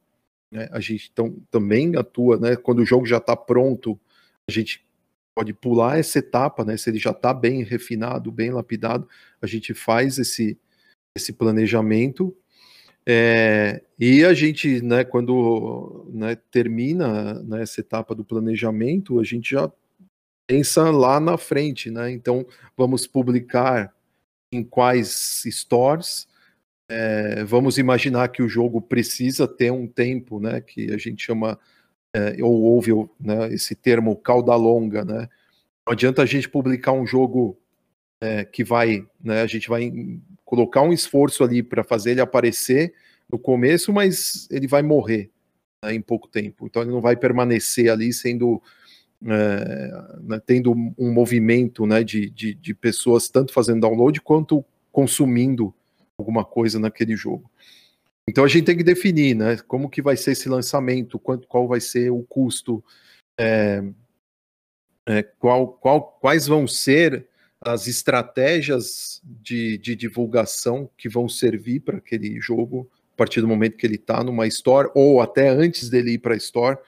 [0.50, 3.98] Né, a gente tão, também atua, né, quando o jogo já está pronto,
[4.48, 4.84] a gente
[5.34, 9.08] pode pular essa etapa, né, se ele já está bem refinado, bem lapidado,
[9.40, 10.58] a gente faz esse,
[11.16, 12.36] esse planejamento
[13.06, 19.50] é, e a gente, né, quando né, termina né, essa etapa do planejamento, a gente
[19.50, 19.70] já
[20.46, 22.10] pensa lá na frente, né?
[22.10, 23.92] Então, vamos publicar
[24.52, 26.28] em quais stores,
[26.88, 31.58] é, vamos imaginar que o jogo precisa ter um tempo, né, que a gente chama,
[32.14, 35.28] é, ou ouve né, esse termo cauda longa, né?
[35.86, 37.58] Não adianta a gente publicar um jogo
[38.22, 39.92] é, que vai, né, a gente vai
[40.44, 42.94] colocar um esforço ali para fazer ele aparecer
[43.28, 45.28] no começo, mas ele vai morrer
[45.84, 46.66] né, em pouco tempo.
[46.66, 48.62] Então ele não vai permanecer ali sendo
[49.24, 55.74] é, né, tendo um movimento né, de, de, de, pessoas tanto fazendo download quanto consumindo
[56.16, 57.50] alguma coisa naquele jogo.
[58.28, 61.66] Então a gente tem que definir, né, como que vai ser esse lançamento, quanto, qual
[61.66, 62.84] vai ser o custo,
[63.40, 63.82] é,
[65.08, 67.26] é, qual, qual, quais vão ser
[67.64, 73.76] as estratégias de, de divulgação que vão servir para aquele jogo a partir do momento
[73.76, 76.78] que ele está numa store ou até antes dele ir para a store.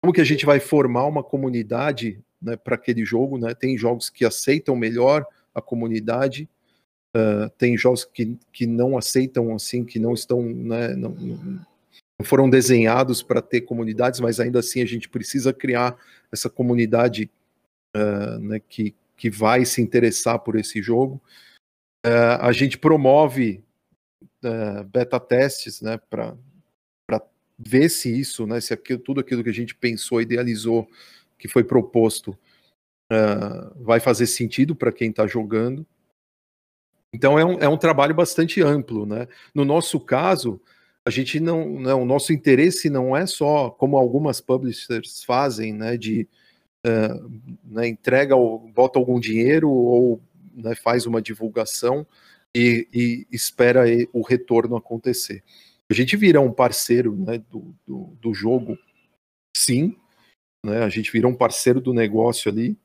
[0.00, 3.38] Como que a gente vai formar uma comunidade né, para aquele jogo?
[3.38, 3.54] Né?
[3.54, 6.48] Tem jogos que aceitam melhor a comunidade,
[7.16, 12.48] uh, tem jogos que, que não aceitam assim, que não estão, né, não, não foram
[12.48, 15.96] desenhados para ter comunidades, mas ainda assim a gente precisa criar
[16.32, 17.30] essa comunidade
[17.94, 21.20] uh, né, que, que vai se interessar por esse jogo.
[22.04, 23.64] Uh, a gente promove
[24.44, 26.36] uh, beta testes, né, para
[27.58, 30.86] ver se isso, né, se aquilo, tudo aquilo que a gente pensou, idealizou,
[31.38, 32.38] que foi proposto,
[33.10, 35.86] uh, vai fazer sentido para quem está jogando.
[37.12, 39.26] Então é um, é um trabalho bastante amplo, né?
[39.54, 40.60] No nosso caso,
[41.04, 45.72] a gente não, não, né, o nosso interesse não é só como algumas publishers fazem,
[45.72, 46.28] né, de
[47.64, 48.36] né, entrega,
[48.74, 50.20] bota algum dinheiro ou
[50.54, 52.06] né, faz uma divulgação
[52.54, 55.42] e, e, espera o retorno acontecer.
[55.90, 58.78] A gente vira um parceiro né, do, do, do, jogo,
[59.56, 59.96] sim,
[60.64, 62.76] né, a gente vira um parceiro do negócio ali,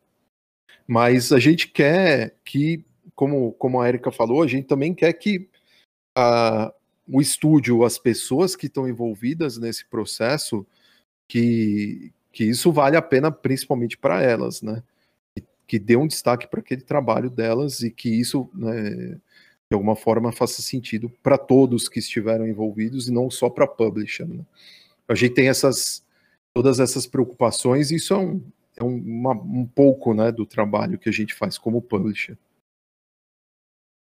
[0.87, 2.83] mas a gente quer que,
[3.15, 5.49] como, como a Erika falou, a gente também quer que
[6.17, 6.73] a,
[7.07, 10.65] o estúdio, as pessoas que estão envolvidas nesse processo,
[11.27, 14.81] que, que isso vale a pena principalmente para elas, né?
[15.35, 19.19] Que, que dê um destaque para aquele trabalho delas e que isso, né,
[19.69, 23.67] de alguma forma, faça sentido para todos que estiveram envolvidos e não só para a
[23.67, 24.27] publisher.
[24.27, 24.45] Né?
[25.07, 26.03] A gente tem essas
[26.53, 28.43] todas essas preocupações e isso é um,
[28.75, 32.37] é um, uma, um pouco né, do trabalho que a gente faz como publisher.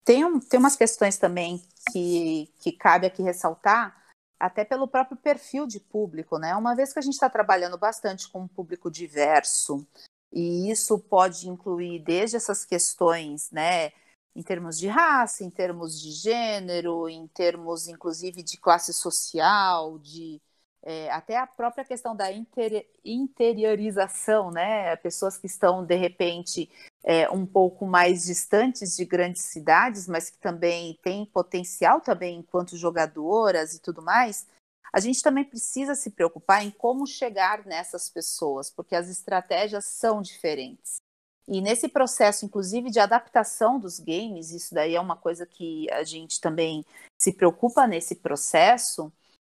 [0.03, 4.02] Tem, um, tem umas questões também que, que cabe aqui ressaltar,
[4.43, 6.53] até pelo próprio perfil de público, né?
[6.53, 9.88] Uma vez que a gente está trabalhando bastante com um público diverso,
[10.34, 13.91] e isso pode incluir desde essas questões, né,
[14.36, 20.41] em termos de raça, em termos de gênero, em termos, inclusive, de classe social, de
[20.82, 24.93] é, até a própria questão da inter, interiorização, né?
[24.97, 26.69] Pessoas que estão, de repente,
[27.03, 32.77] é, um pouco mais distantes de grandes cidades, mas que também têm potencial também enquanto
[32.77, 34.47] jogadoras e tudo mais,
[34.93, 40.21] a gente também precisa se preocupar em como chegar nessas pessoas, porque as estratégias são
[40.21, 41.01] diferentes.
[41.47, 46.03] E nesse processo, inclusive, de adaptação dos games, isso daí é uma coisa que a
[46.03, 46.85] gente também
[47.19, 49.11] se preocupa nesse processo,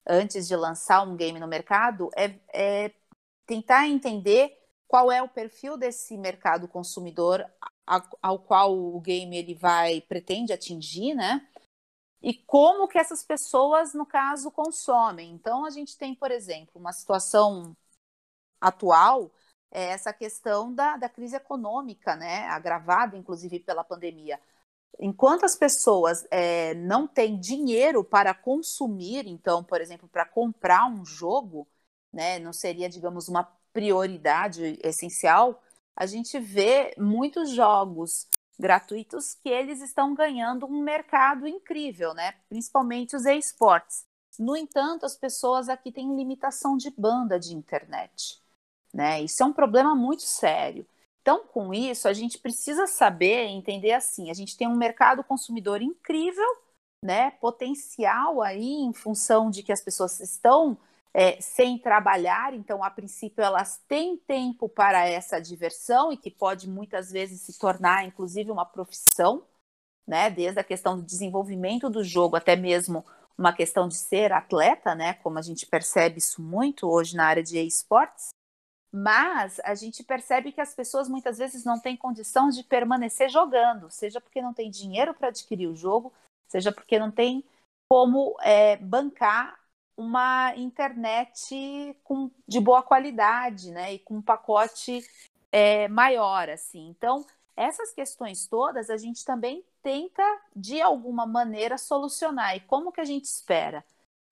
[0.07, 2.91] antes de lançar um game no mercado, é, é
[3.47, 4.59] tentar entender
[4.89, 7.45] qual é o perfil desse mercado consumidor
[8.21, 11.47] ao qual o game ele vai pretende atingir, né?
[12.23, 15.31] e como que essas pessoas, no caso, consomem.
[15.33, 17.77] Então, a gente tem, por exemplo, uma situação
[18.61, 19.33] atual,
[19.71, 24.41] é essa questão da, da crise econômica, né, agravada, inclusive, pela pandemia.
[24.99, 31.05] Enquanto as pessoas é, não têm dinheiro para consumir, então, por exemplo, para comprar um
[31.05, 31.69] jogo,
[32.13, 35.63] né, não seria, digamos, uma prioridade essencial,
[35.97, 38.27] a gente vê muitos jogos
[38.59, 42.33] gratuitos que eles estão ganhando um mercado incrível, né?
[42.49, 44.05] Principalmente os esportes.
[44.39, 48.41] No entanto, as pessoas aqui têm limitação de banda de internet,
[48.93, 49.21] né?
[49.23, 50.87] Isso é um problema muito sério.
[51.21, 55.83] Então, com isso, a gente precisa saber, entender assim, a gente tem um mercado consumidor
[55.83, 56.49] incrível,
[57.05, 57.33] né?
[57.33, 60.79] Potencial aí em função de que as pessoas estão
[61.13, 66.69] é, sem trabalhar, então, a princípio, elas têm tempo para essa diversão e que pode
[66.69, 69.45] muitas vezes se tornar, inclusive, uma profissão,
[70.07, 70.31] né?
[70.31, 73.05] Desde a questão do desenvolvimento do jogo até mesmo
[73.37, 75.15] uma questão de ser atleta, né?
[75.15, 78.29] Como a gente percebe isso muito hoje na área de esportes.
[78.91, 83.91] Mas a gente percebe que as pessoas muitas vezes não têm condição de permanecer jogando,
[83.91, 86.13] seja porque não tem dinheiro para adquirir o jogo,
[86.49, 87.45] seja porque não tem
[87.91, 89.59] como é, bancar
[89.99, 93.95] uma internet com, de boa qualidade, né?
[93.95, 95.05] E com um pacote
[95.51, 96.89] é, maior, assim.
[96.89, 100.23] Então, essas questões todas a gente também tenta,
[100.55, 102.57] de alguma maneira, solucionar.
[102.57, 103.85] E como que a gente espera?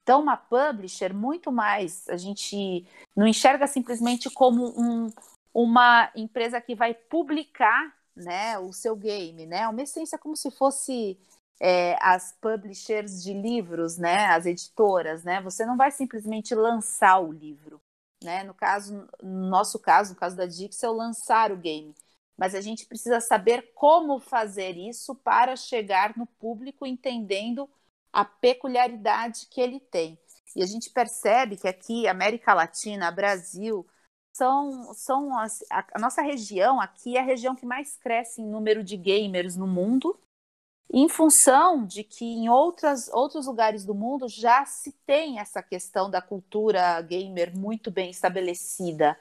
[0.04, 5.12] Então, uma publisher, muito mais, a gente não enxerga simplesmente como um,
[5.52, 9.66] uma empresa que vai publicar né, o seu game, né?
[9.66, 11.18] Uma essência como se fosse
[11.60, 17.32] é, as publishers de livros, né, as editoras, né, você não vai simplesmente lançar o
[17.32, 17.80] livro,
[18.22, 21.94] né, no caso, no nosso caso, no caso da Dixel, lançar o game,
[22.36, 27.68] mas a gente precisa saber como fazer isso para chegar no público entendendo
[28.12, 30.18] a peculiaridade que ele tem.
[30.54, 33.86] E a gente percebe que aqui, América Latina, Brasil,
[34.32, 38.46] são, são as, a, a nossa região aqui é a região que mais cresce em
[38.46, 40.18] número de gamers no mundo,
[40.92, 46.10] em função de que em outras, outros lugares do mundo já se tem essa questão
[46.10, 49.18] da cultura gamer muito bem estabelecida,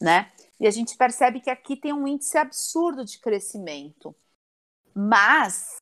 [0.00, 0.32] né?
[0.60, 4.14] E a gente percebe que aqui tem um índice absurdo de crescimento.
[4.94, 5.76] Mas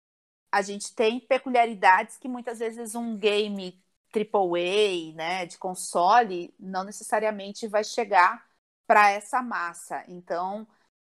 [0.52, 3.82] a gente tem peculiaridades que muitas vezes um game
[4.14, 8.44] AAA, né, de console, não necessariamente vai chegar
[8.86, 10.04] para essa massa.
[10.08, 10.66] Então,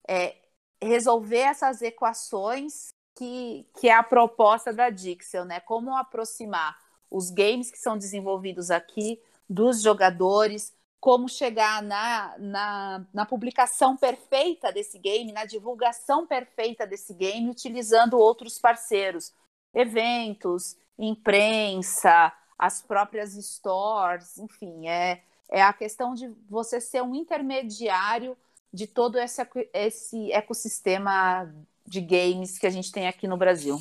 [0.08, 0.36] é,
[0.82, 5.58] resolver essas equações que, que é a proposta da Dixel, né?
[5.58, 6.76] Como aproximar
[7.10, 14.72] os games que são desenvolvidos aqui dos jogadores, como chegar na, na, na, publicação perfeita
[14.72, 19.32] desse game, na divulgação perfeita desse game, utilizando outros parceiros,
[19.72, 28.36] eventos, imprensa, as próprias stores, enfim, é, é a questão de você ser um intermediário
[28.72, 29.40] de todo esse,
[29.72, 31.54] esse ecossistema
[31.86, 33.78] de games que a gente tem aqui no Brasil.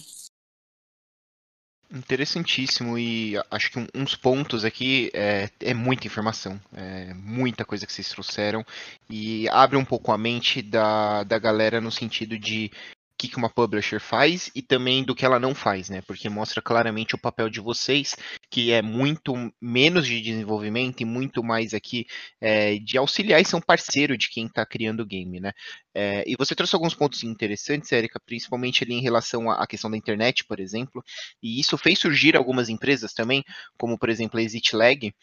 [1.92, 7.94] Interessantíssimo e acho que uns pontos aqui é, é, muita informação, é muita coisa que
[7.94, 8.66] vocês trouxeram
[9.10, 12.72] e abre um pouco a mente da, da galera no sentido de
[13.18, 16.02] que, que uma publisher faz e também do que ela não faz, né?
[16.02, 18.16] Porque mostra claramente o papel de vocês,
[18.50, 22.06] que é muito menos de desenvolvimento e muito mais aqui
[22.42, 25.52] é, de auxiliar e ser um parceiro de quem está criando o game, né?
[25.94, 29.98] É, e você trouxe alguns pontos interessantes, Érica, principalmente ali em relação à questão da
[29.98, 31.04] internet, por exemplo,
[31.42, 33.44] e isso fez surgir algumas empresas também,
[33.78, 35.14] como por exemplo a ExitLag,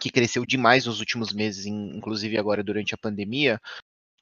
[0.00, 3.60] que cresceu demais nos últimos meses, inclusive agora durante a pandemia,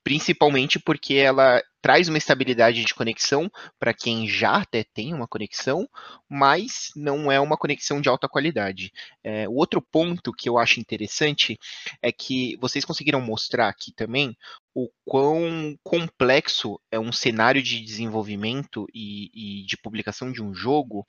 [0.02, 5.88] principalmente porque ela traz uma estabilidade de conexão para quem já até tem uma conexão,
[6.28, 8.90] mas não é uma conexão de alta qualidade.
[9.22, 11.58] É, o outro ponto que eu acho interessante
[12.02, 14.36] é que vocês conseguiram mostrar aqui também
[14.74, 19.30] o quão complexo é um cenário de desenvolvimento e,
[19.62, 21.06] e de publicação de um jogo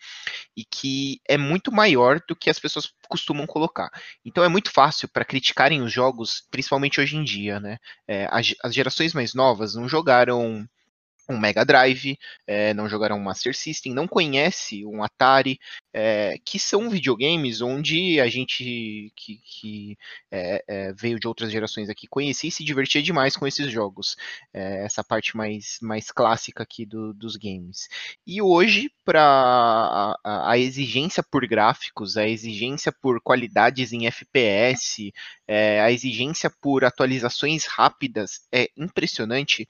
[0.56, 3.90] e que é muito maior do que as pessoas costumam colocar.
[4.24, 7.78] Então é muito fácil para criticarem os jogos, principalmente hoje em dia, né?
[8.08, 10.67] É, as, as gerações mais novas não jogaram
[11.30, 15.60] um Mega Drive, é, não jogaram um Master System, não conhece um Atari,
[15.94, 19.98] é, que são videogames onde a gente que, que
[20.32, 24.15] é, veio de outras gerações aqui conhecia e se divertia demais com esses jogos.
[24.54, 27.90] essa parte mais, mais clássica aqui do, dos games.
[28.25, 29.21] E hoje, para
[30.23, 35.12] a, a, exigência por gráficos, a exigência por qualidades em FPS,
[35.84, 39.67] a exigência por atualizações rápidas é impressionante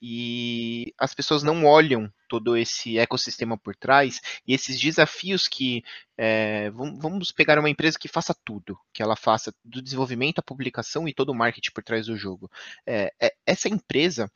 [0.00, 5.82] e as pessoas não olham todo esse ecossistema por trás e esses desafios que
[6.16, 11.08] é, vamos pegar uma empresa que faça tudo, que ela faça do desenvolvimento, a publicação
[11.08, 12.50] e todo o marketing por trás do jogo.
[12.86, 14.30] É, é, essa empresa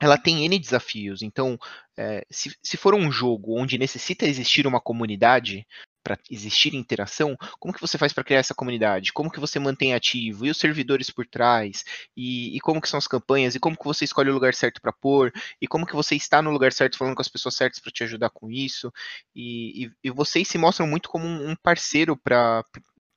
[0.00, 1.22] ela tem N desafios.
[1.22, 1.58] Então,
[1.96, 5.66] é, se, se for um jogo onde necessita existir uma comunidade,
[6.06, 9.12] para existir interação, como que você faz para criar essa comunidade?
[9.12, 10.46] Como que você mantém ativo?
[10.46, 11.84] E os servidores por trás?
[12.16, 13.56] E, e como que são as campanhas?
[13.56, 15.32] E como que você escolhe o lugar certo para pôr?
[15.60, 18.04] E como que você está no lugar certo falando com as pessoas certas para te
[18.04, 18.92] ajudar com isso?
[19.34, 22.62] E, e, e, vocês se mostram muito como um parceiro para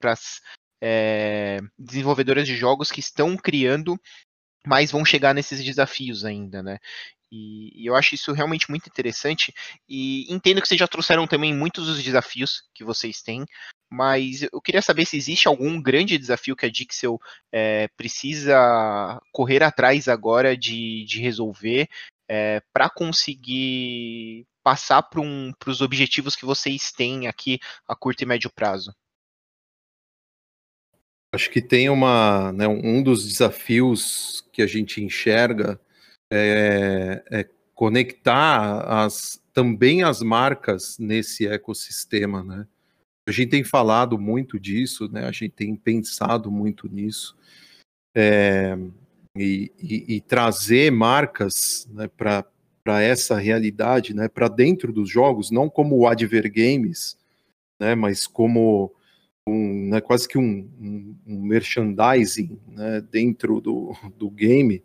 [0.03, 0.41] as
[0.81, 3.99] é, desenvolvedoras de jogos que estão criando
[4.67, 6.79] mas vão chegar nesses desafios ainda, né?
[7.31, 9.53] E, e, eu acho isso realmente muito interessante.
[9.87, 13.45] E entendo que vocês já trouxeram também muitos dos desafios que vocês têm,
[13.91, 17.19] mas eu queria saber se existe algum grande desafio que a Dixel
[17.51, 21.87] é, precisa correr atrás agora de, de resolver
[22.27, 28.25] é, para conseguir passar para um, os objetivos que vocês têm aqui a curto e
[28.25, 28.93] médio prazo.
[31.33, 35.79] Acho que tem uma, né, um dos desafios que a gente enxerga
[36.31, 42.67] é, é conectar as, também as marcas nesse ecossistema, né?
[43.27, 45.25] A gente tem falado muito disso, né?
[45.25, 47.37] A gente tem pensado muito nisso.
[48.15, 48.75] É,
[49.37, 55.69] e, e, e, trazer marcas né, para essa realidade, né, para dentro dos jogos, não
[55.69, 57.17] como o Adver Games,
[57.79, 58.91] né, mas como
[59.47, 64.83] um, né, quase que um, um, um merchandising né, dentro do, do game,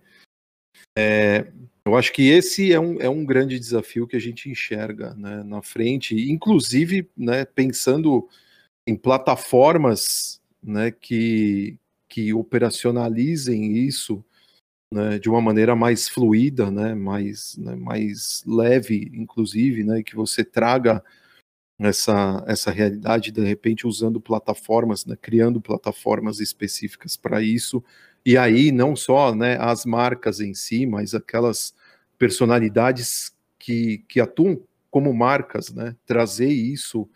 [0.96, 1.46] é,
[1.84, 5.42] eu acho que esse é um, é um grande desafio que a gente enxerga né,
[5.42, 8.28] na frente, inclusive né, pensando
[8.86, 11.76] em plataformas né, que,
[12.08, 14.24] que operacionalizem isso
[14.90, 20.44] né, de uma maneira mais fluida, né, mais, né, mais leve, inclusive, né, que você
[20.44, 21.02] traga
[21.78, 27.82] essa, essa realidade, de repente, usando plataformas, né, criando plataformas específicas para isso,
[28.24, 31.74] e aí não só né, as marcas em si, mas aquelas
[32.18, 37.08] personalidades que, que atuam como marcas, né, trazer isso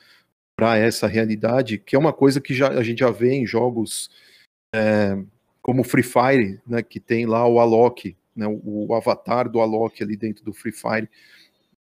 [0.57, 4.11] para essa realidade, que é uma coisa que já, a gente já vê em jogos
[4.75, 5.17] é,
[5.63, 10.17] como Free Fire, né, que tem lá o Alok, né, o, avatar do Alok ali
[10.17, 11.09] dentro do Free Fire,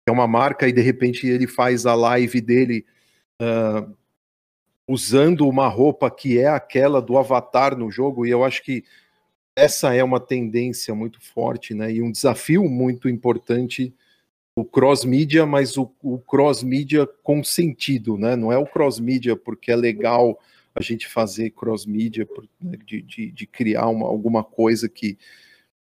[0.05, 2.85] é uma marca, e de repente ele faz a live dele
[3.41, 3.95] uh,
[4.87, 8.83] usando uma roupa que é aquela do Avatar no jogo, e eu acho que
[9.55, 11.91] essa é uma tendência muito forte, né?
[11.91, 13.93] E um desafio muito importante
[14.55, 18.35] o cross-mídia, mas o, o cross-mídia com sentido, né?
[18.35, 20.39] Não é o cross-mídia porque é legal
[20.75, 22.27] a gente fazer cross-mídia,
[22.61, 22.77] né?
[22.85, 25.17] de, de, de, criar uma, alguma coisa que,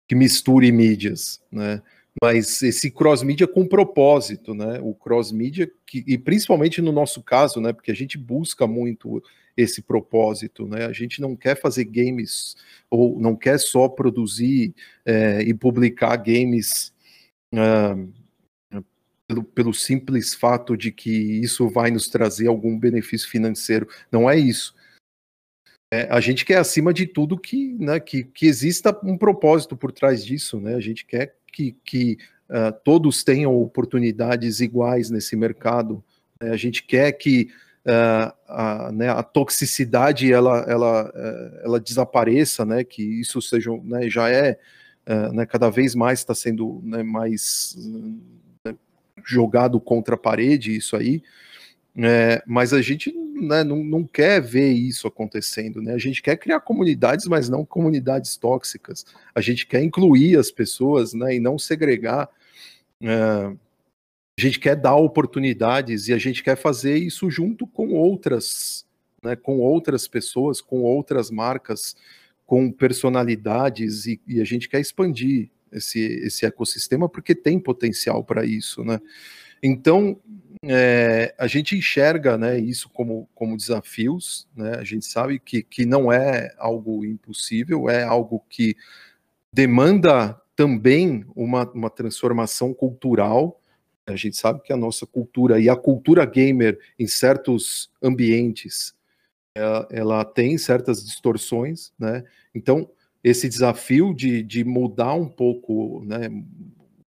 [0.08, 1.82] que misture mídias, né?
[2.20, 4.78] mas esse cross-mídia com propósito, né?
[4.82, 7.72] O cross-mídia, e principalmente no nosso caso, né?
[7.72, 9.22] Porque a gente busca muito
[9.60, 10.86] esse propósito, né?
[10.86, 12.56] A gente não quer fazer games,
[12.90, 16.92] ou não quer só produzir é, e publicar games
[17.54, 18.12] uh,
[19.26, 23.88] pelo, pelo simples fato de que isso vai nos trazer algum benefício financeiro.
[24.10, 24.74] Não é isso.
[25.92, 29.90] É, a gente quer, acima de tudo, que, né, que, que exista um propósito por
[29.90, 30.74] trás disso, né?
[30.74, 32.16] A gente quer que, que
[32.48, 36.02] uh, todos tenham oportunidades iguais nesse mercado.
[36.40, 36.50] Né?
[36.50, 37.50] A gente quer que
[37.86, 42.84] uh, a, né, a, toxicidade ela, ela, uh, ela desapareça, né?
[42.84, 44.58] Que isso seja, né, já é
[45.32, 47.76] né, cada vez mais está sendo né, mais
[48.64, 48.76] né,
[49.24, 51.22] jogado contra a parede isso aí.
[51.96, 55.92] É, mas a gente né, não, não, quer ver isso acontecendo, né?
[55.92, 59.04] A gente quer criar comunidades, mas não comunidades tóxicas.
[59.34, 62.28] A gente quer incluir as pessoas, né, e não segregar.
[63.02, 63.52] É,
[64.40, 68.86] a gente quer dar oportunidades e a gente quer fazer isso junto com outras,
[69.22, 71.94] né, com outras pessoas, com outras marcas,
[72.46, 78.44] com personalidades e, e a gente quer expandir esse, esse ecossistema porque tem potencial para
[78.44, 78.98] isso, né?
[79.62, 80.18] Então,
[80.64, 84.76] é, a gente enxerga né, isso como, como desafios, né?
[84.78, 88.74] a gente sabe que, que não é algo impossível, é algo que
[89.52, 93.59] demanda também uma, uma transformação cultural.
[94.12, 98.94] A gente sabe que a nossa cultura e a cultura gamer em certos ambientes
[99.54, 102.24] ela, ela tem certas distorções, né?
[102.54, 102.88] Então,
[103.22, 106.28] esse desafio de, de mudar um pouco, né,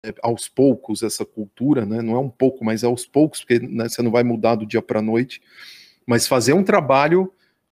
[0.04, 2.02] é, aos poucos essa cultura, né?
[2.02, 4.66] não é um pouco, mas é aos poucos, porque né, você não vai mudar do
[4.66, 5.42] dia para a noite,
[6.08, 7.32] mas fazer um trabalho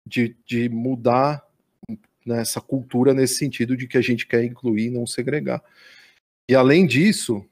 [0.08, 1.46] de, de mudar
[2.26, 5.62] né, essa cultura nesse sentido de que a gente quer incluir não segregar.
[6.50, 7.46] e além disso,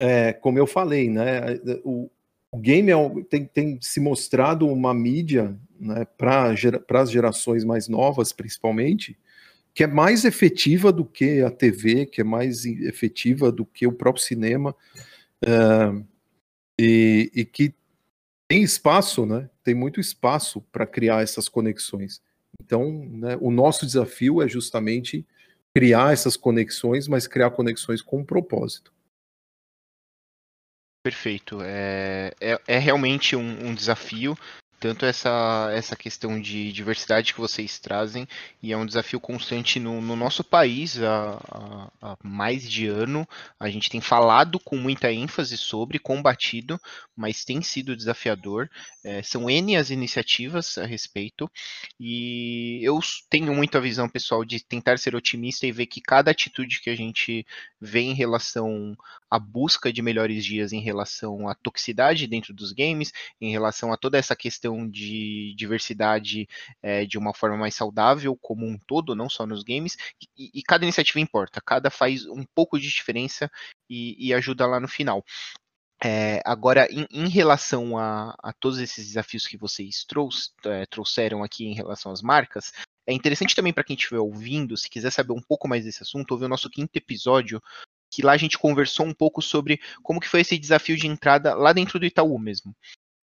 [0.00, 2.10] é, como eu falei, né, o,
[2.50, 7.86] o game é, tem, tem, se mostrado uma mídia né, para gera, as gerações mais
[7.86, 9.16] novas, principalmente,
[9.74, 13.92] que é mais efetiva do que a TV, que é mais efetiva do que o
[13.92, 14.74] próprio cinema,
[15.44, 16.02] é,
[16.80, 17.74] e, e, que
[18.48, 22.22] tem espaço, né, tem muito espaço para criar essas conexões.
[22.60, 25.26] Então, né, o nosso desafio é justamente
[25.74, 28.92] criar essas conexões, mas criar conexões com um propósito.
[31.02, 31.60] Perfeito.
[31.62, 34.36] É, é, é realmente um, um desafio
[34.80, 38.26] tanto essa, essa questão de diversidade que vocês trazem,
[38.62, 43.28] e é um desafio constante no, no nosso país há, há, mais de ano.
[43.60, 46.80] A gente tem falado com muita ênfase sobre, combatido,
[47.14, 48.70] mas tem sido desafiador.
[49.04, 51.50] É, são N as iniciativas a respeito,
[51.98, 52.98] e eu
[53.28, 56.88] tenho muito a visão pessoal de tentar ser otimista e ver que cada atitude que
[56.88, 57.46] a gente
[57.80, 58.96] vê em relação
[59.30, 63.96] à busca de melhores dias, em relação à toxicidade dentro dos games, em relação a
[63.96, 66.48] toda essa questão de diversidade
[66.82, 69.96] é, de uma forma mais saudável, como um todo, não só nos games,
[70.36, 73.50] e, e cada iniciativa importa, cada faz um pouco de diferença
[73.88, 75.24] e, e ajuda lá no final.
[76.02, 80.06] É, agora, em, em relação a, a, todos esses desafios que vocês
[80.64, 82.72] é, trouxeram aqui em relação às marcas,
[83.10, 86.30] é interessante também para quem estiver ouvindo, se quiser saber um pouco mais desse assunto,
[86.32, 87.60] ouvir o nosso quinto episódio,
[88.10, 91.54] que lá a gente conversou um pouco sobre como que foi esse desafio de entrada
[91.54, 92.74] lá dentro do Itaú mesmo.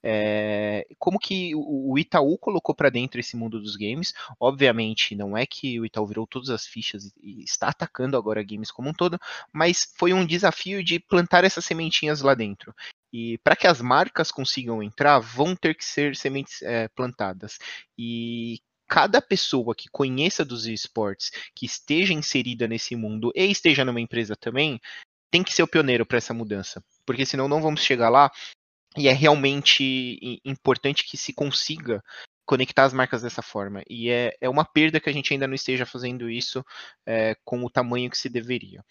[0.04, 4.14] É, como que o Itaú colocou para dentro esse mundo dos games?
[4.40, 8.72] Obviamente, não é que o Itaú virou todas as fichas e está atacando agora games
[8.72, 9.20] como um todo,
[9.52, 12.74] mas foi um desafio de plantar essas sementinhas lá dentro.
[13.12, 17.58] E para que as marcas consigam entrar, vão ter que ser sementes é, plantadas.
[17.98, 24.02] E cada pessoa que conheça dos esportes, que esteja inserida nesse mundo e esteja numa
[24.02, 24.80] empresa também,
[25.30, 26.84] tem que ser o pioneiro para essa mudança.
[27.06, 28.32] Porque senão não vamos chegar lá
[28.98, 32.04] e é realmente importante que se consiga
[32.46, 33.84] conectar as marcas dessa forma.
[33.90, 36.66] E é, é uma perda que a gente ainda não esteja fazendo isso
[37.06, 38.84] é, com o tamanho que se deveria.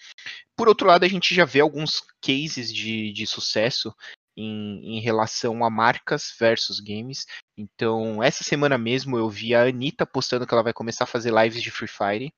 [0.54, 3.94] Por outro lado, a gente já vê alguns cases de, de sucesso
[4.36, 7.26] em, em, relação a marcas versus games.
[7.56, 11.32] Então, essa semana mesmo eu vi a Anitta postando que ela vai começar a fazer
[11.32, 12.34] lives de Free Fire.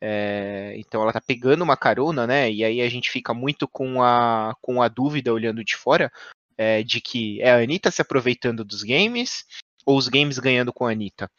[0.00, 2.50] É, então ela tá pegando uma carona, né?
[2.50, 6.10] E aí a gente fica muito com a, com a dúvida olhando de fora,
[6.58, 9.44] é, de que é a Anitta se aproveitando dos games
[9.86, 11.30] ou os games ganhando com a Anitta.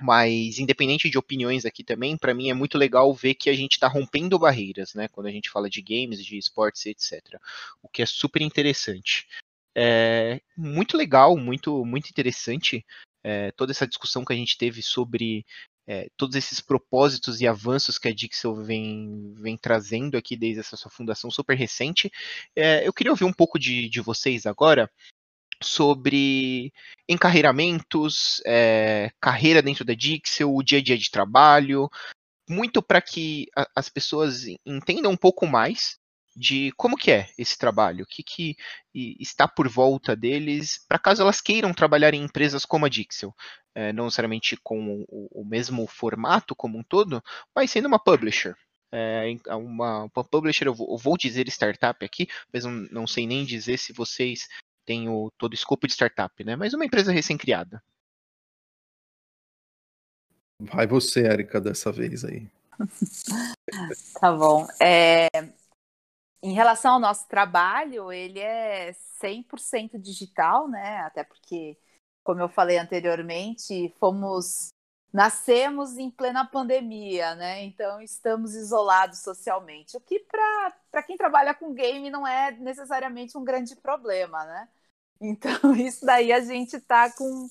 [0.00, 3.72] Mas, independente de opiniões aqui também, para mim é muito legal ver que a gente
[3.72, 5.08] está rompendo barreiras, né?
[5.08, 7.40] Quando a gente fala de games, de esportes, etc.
[7.82, 9.26] O que é super interessante.
[9.74, 12.84] É muito legal, muito, muito interessante
[13.22, 15.44] é, toda essa discussão que a gente teve sobre
[15.86, 20.76] é, todos esses propósitos e avanços que a Dixel vem, vem trazendo aqui desde essa
[20.76, 22.10] sua fundação super recente.
[22.54, 24.90] É, eu queria ouvir um pouco de, de vocês agora
[25.62, 26.72] sobre
[27.08, 31.88] encarreiramentos, é, carreira dentro da Dixel, o dia a dia de trabalho,
[32.48, 35.98] muito para que a, as pessoas entendam um pouco mais
[36.38, 38.56] de como que é esse trabalho, o que, que
[38.94, 43.34] está por volta deles, para caso elas queiram trabalhar em empresas como a Dixel,
[43.74, 47.22] é, não necessariamente com o, o, mesmo formato como um todo,
[47.54, 48.54] mas sendo uma publisher.
[48.90, 53.26] É, uma, uma, publisher, eu vou, eu vou, dizer startup aqui, mas não, não sei
[53.26, 54.48] nem dizer se vocês
[54.88, 56.56] têm o, todo o escopo de startup, né?
[56.56, 57.82] Mas uma empresa recém-criada.
[60.62, 62.50] Vai você, Erika, dessa vez aí.
[64.18, 64.66] tá bom.
[64.80, 65.28] É,
[66.42, 71.00] em relação ao nosso trabalho, ele é 100% digital, né?
[71.00, 71.76] Até porque,
[72.24, 74.70] como eu falei anteriormente, fomos
[75.12, 77.62] nascemos em plena pandemia, né?
[77.62, 83.44] Então estamos isolados socialmente, o que para quem trabalha com game não é necessariamente um
[83.44, 84.68] grande problema, né?
[85.20, 87.48] Então isso daí a gente está com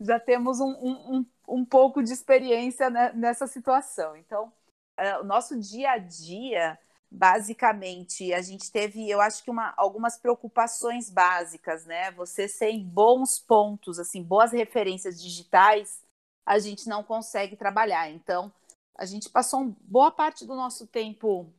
[0.00, 4.16] já temos um, um, um, pouco de experiência nessa situação.
[4.16, 4.52] Então
[4.96, 6.78] é, o nosso dia a dia
[7.10, 12.10] basicamente a gente teve, eu acho que uma, algumas preocupações básicas, né?
[12.12, 16.02] Você sem bons pontos, assim, boas referências digitais,
[16.44, 18.10] a gente não consegue trabalhar.
[18.10, 18.52] Então,
[18.96, 21.52] a gente passou boa parte do nosso tempo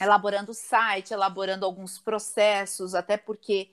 [0.00, 3.70] elaborando o site, elaborando alguns processos, até porque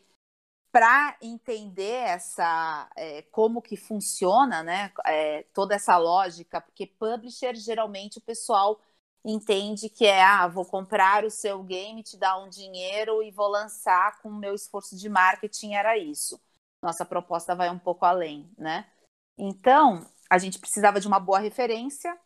[0.71, 8.17] para entender essa é, como que funciona, né, é, toda essa lógica, porque publisher geralmente
[8.19, 8.79] o pessoal
[9.25, 13.47] entende que é, ah, vou comprar o seu game, te dar um dinheiro e vou
[13.47, 16.39] lançar com o meu esforço de marketing, era isso.
[16.81, 18.89] Nossa proposta vai um pouco além, né?
[19.37, 22.17] Então, a gente precisava de uma boa referência.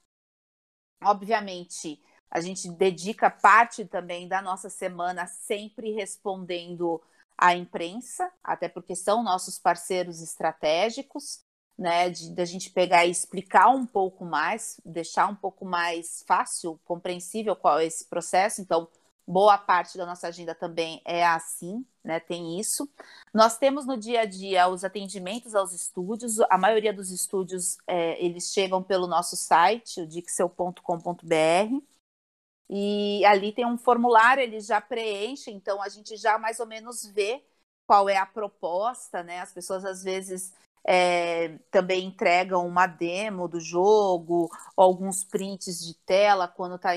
[1.04, 2.00] Obviamente,
[2.32, 7.02] A gente dedica parte também da nossa semana sempre respondendo
[7.38, 11.42] à imprensa, até porque são nossos parceiros estratégicos,
[11.78, 12.10] né?
[12.10, 16.80] De, de a gente pegar e explicar um pouco mais, deixar um pouco mais fácil,
[16.86, 18.62] compreensível qual é esse processo.
[18.62, 18.88] Então,
[19.26, 22.20] boa parte da nossa agenda também é assim, né?
[22.20, 22.90] Tem isso.
[23.34, 26.40] Nós temos no dia a dia os atendimentos aos estúdios.
[26.50, 31.91] A maioria dos estúdios é, eles chegam pelo nosso site, o dixel.com.br.
[32.74, 37.06] E ali tem um formulário, ele já preenche, então a gente já mais ou menos
[37.06, 37.44] vê
[37.86, 39.42] qual é a proposta, né?
[39.42, 40.54] As pessoas às vezes
[40.86, 46.92] é, também entregam uma demo do jogo, alguns prints de tela quando está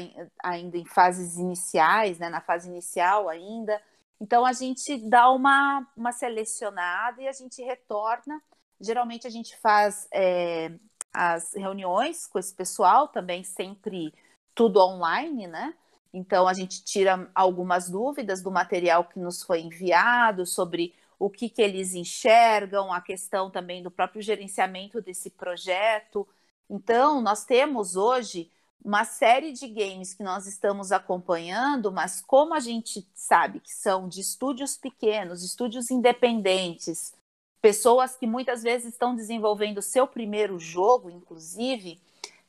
[0.44, 3.82] ainda em fases iniciais, né, na fase inicial ainda.
[4.20, 8.40] Então a gente dá uma, uma selecionada e a gente retorna.
[8.80, 10.70] Geralmente a gente faz é,
[11.12, 14.14] as reuniões com esse pessoal também sempre
[14.54, 15.74] tudo online, né?
[16.12, 21.48] Então a gente tira algumas dúvidas do material que nos foi enviado sobre o que,
[21.48, 26.26] que eles enxergam, a questão também do próprio gerenciamento desse projeto.
[26.68, 28.50] Então, nós temos hoje
[28.84, 34.08] uma série de games que nós estamos acompanhando, mas como a gente sabe que são
[34.08, 37.14] de estúdios pequenos, estúdios independentes,
[37.62, 41.98] pessoas que muitas vezes estão desenvolvendo seu primeiro jogo, inclusive,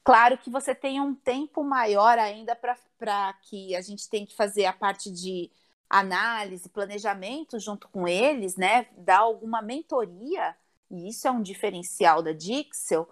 [0.06, 4.66] claro que você tem um tempo maior ainda para que a gente tem que fazer
[4.66, 5.52] a parte de
[5.90, 8.88] análise, planejamento junto com eles, né?
[8.98, 10.56] Dar alguma mentoria,
[10.90, 13.10] e isso é um diferencial da Dixel,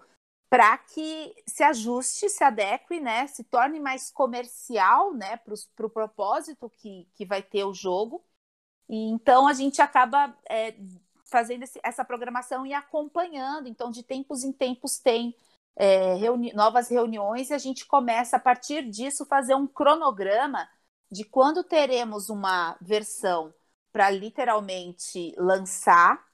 [0.48, 3.26] para que se ajuste, se adeque, né?
[3.26, 5.36] Se torne mais comercial, né?
[5.38, 8.24] Para o pro propósito que, que vai ter o jogo.
[8.88, 10.76] E então a gente acaba é,
[11.24, 13.66] fazendo esse, essa programação e acompanhando.
[13.68, 15.34] Então, de tempos em tempos tem
[15.76, 20.68] é, reuni novas reuniões e a gente começa a partir disso fazer um cronograma
[21.10, 23.52] de quando teremos uma versão
[23.92, 26.24] para literalmente lançar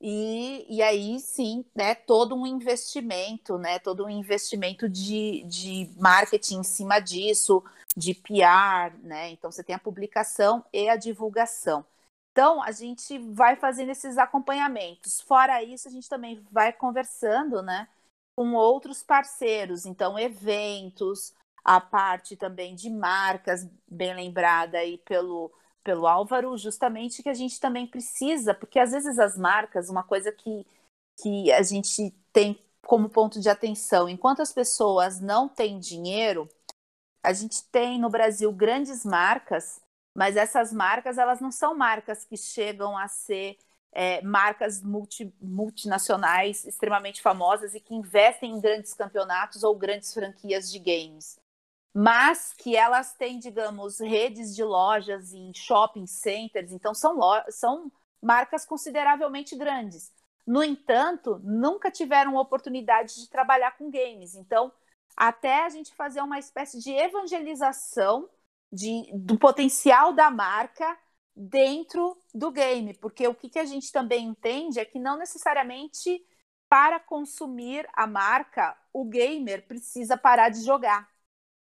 [0.00, 6.58] e, e aí sim, né, todo um investimento, né, todo um investimento de, de marketing
[6.58, 7.62] em cima disso,
[7.96, 11.84] de PR, né, então você tem a publicação e a divulgação.
[12.32, 15.22] Então, a gente vai fazendo esses acompanhamentos.
[15.22, 17.88] Fora isso, a gente também vai conversando, né,
[18.36, 21.32] com outros parceiros, então eventos,
[21.64, 25.50] a parte também de marcas, bem lembrada aí pelo,
[25.82, 30.30] pelo Álvaro, justamente que a gente também precisa, porque às vezes as marcas, uma coisa
[30.30, 30.66] que,
[31.20, 36.48] que a gente tem como ponto de atenção, enquanto as pessoas não têm dinheiro,
[37.22, 39.80] a gente tem no Brasil grandes marcas,
[40.14, 43.58] mas essas marcas elas não são marcas que chegam a ser
[43.96, 50.70] é, marcas multi, multinacionais extremamente famosas e que investem em grandes campeonatos ou grandes franquias
[50.70, 51.38] de games
[51.98, 57.18] mas que elas têm, digamos, redes de lojas em shopping centers, então são,
[57.48, 57.90] são
[58.20, 60.12] marcas consideravelmente grandes.
[60.46, 64.34] No entanto, nunca tiveram oportunidade de trabalhar com games.
[64.34, 64.70] Então,
[65.16, 68.28] até a gente fazer uma espécie de evangelização
[68.70, 70.98] de, do potencial da marca
[71.36, 76.24] dentro do game, porque o que, que a gente também entende é que não necessariamente
[76.68, 81.08] para consumir a marca, o gamer precisa parar de jogar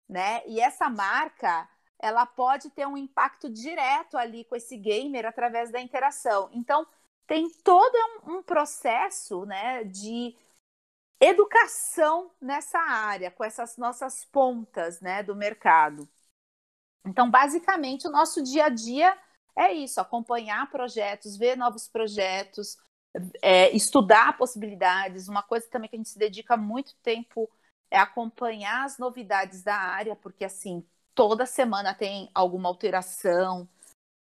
[0.08, 0.44] né?
[0.48, 1.68] E essa marca,
[2.00, 6.50] ela pode ter um impacto direto ali com esse gamer através da interação.
[6.54, 6.86] Então,
[7.26, 7.96] tem todo
[8.28, 10.36] um, um processo, né, de
[11.20, 16.08] educação nessa área, com essas nossas pontas, né, do mercado.
[17.06, 19.18] Então, basicamente, o nosso dia a dia
[19.56, 22.78] é isso: acompanhar projetos, ver novos projetos,
[23.42, 25.28] é, estudar possibilidades.
[25.28, 27.50] Uma coisa também que a gente se dedica muito tempo
[27.90, 30.84] é acompanhar as novidades da área, porque assim,
[31.14, 33.70] toda semana tem alguma alteração,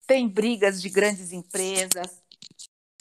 [0.06, 2.20] tem brigas de grandes empresas,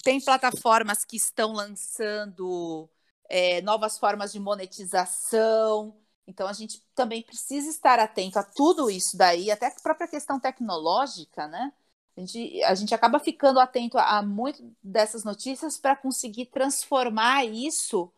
[0.03, 2.87] tem plataformas que estão lançando
[3.27, 5.95] é, novas formas de monetização.
[6.27, 10.39] Então a gente também precisa estar atento a tudo isso daí, até a própria questão
[10.39, 11.73] tecnológica, né?
[12.15, 17.45] A gente, a gente acaba ficando atento a, a muito dessas notícias para conseguir transformar
[17.45, 18.11] isso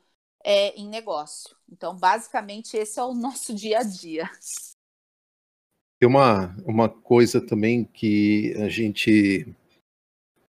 [0.43, 1.55] é, em negócio.
[1.71, 4.29] Então, basicamente, esse é o nosso dia a dia.
[5.99, 9.47] Tem uma, uma coisa também que a gente,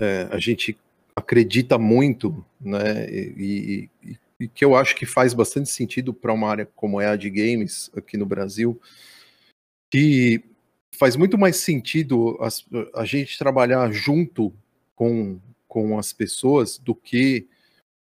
[0.01, 0.77] é, a gente
[1.15, 6.49] acredita muito, né, e, e, e, que eu acho que faz bastante sentido para uma
[6.49, 8.79] área como é a de games aqui no Brasil,
[9.91, 10.43] que
[10.95, 12.37] faz muito mais sentido
[12.93, 14.53] a gente trabalhar junto
[14.95, 17.47] com, com as pessoas do que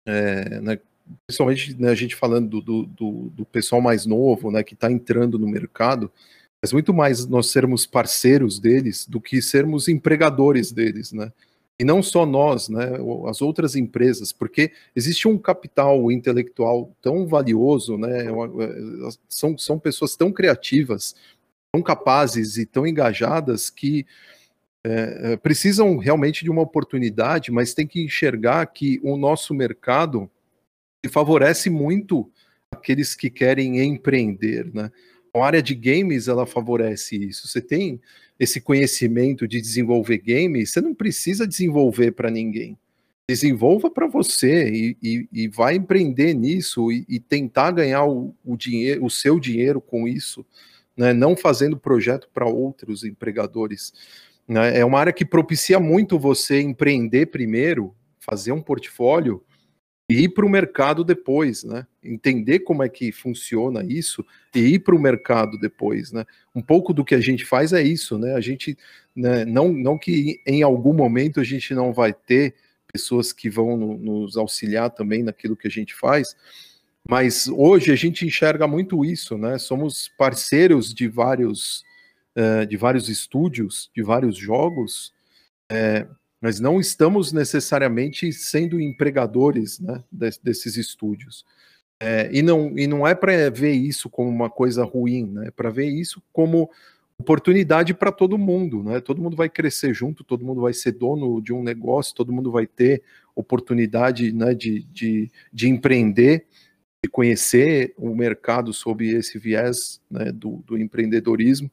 [0.06, 0.80] é, né,
[1.26, 5.40] principalmente né, a gente falando do, do, do, pessoal mais novo, né, que está entrando
[5.40, 6.12] no mercado,
[6.62, 11.32] mas muito mais nós sermos parceiros deles do que sermos empregadores deles, né?
[11.78, 12.94] E não só nós, né?
[13.28, 18.26] As outras empresas, porque existe um capital intelectual tão valioso, né?
[18.26, 21.14] É, são, são pessoas tão criativas,
[21.76, 24.06] tão capazes e tão engajadas que
[24.84, 30.30] é, é precisam realmente de uma oportunidade, mas tem que enxergar que o nosso mercado
[31.12, 32.32] favorece muito
[32.72, 34.92] aqueles que querem empreender, né?
[35.36, 37.48] A área de games ela favorece isso.
[37.48, 38.00] Você tem
[38.40, 42.78] esse conhecimento de desenvolver games, você não precisa desenvolver para ninguém.
[43.30, 48.56] Desenvolva para você e, e, e, vai empreender nisso e, e tentar ganhar o, o,
[48.56, 50.46] dinheiro, o seu dinheiro com isso,
[50.98, 51.14] né?
[51.14, 53.94] não fazendo projeto para outros empregadores.
[54.48, 54.80] Né?
[54.80, 59.44] É uma área que propicia muito você empreender primeiro, fazer um portfólio
[60.10, 61.86] e ir para o mercado depois, né?
[62.04, 64.24] Entender como é que funciona isso
[64.54, 66.26] e ir para o mercado depois, né?
[66.54, 68.36] Um pouco do que a gente faz é isso, né?
[68.36, 68.78] A gente,
[69.16, 72.54] né, não, não que em algum momento a gente não vai ter
[72.92, 76.36] pessoas que vão no, nos auxiliar também naquilo que a gente faz,
[77.10, 79.58] mas hoje a gente enxerga muito isso, né?
[79.58, 81.84] Somos parceiros de vários,
[82.36, 85.14] uh, de vários estúdios, de vários jogos,
[85.70, 86.08] é,
[86.42, 91.46] nós não estamos necessariamente sendo empregadores né, desses estúdios.
[92.00, 95.48] É, e, não, e não é para ver isso como uma coisa ruim, né?
[95.48, 96.70] é para ver isso como
[97.18, 98.84] oportunidade para todo mundo.
[98.84, 99.00] Né?
[99.00, 102.52] Todo mundo vai crescer junto, todo mundo vai ser dono de um negócio, todo mundo
[102.52, 103.02] vai ter
[103.34, 106.46] oportunidade né, de, de, de empreender,
[107.06, 111.70] de conhecer o mercado sob esse viés né, do, do empreendedorismo.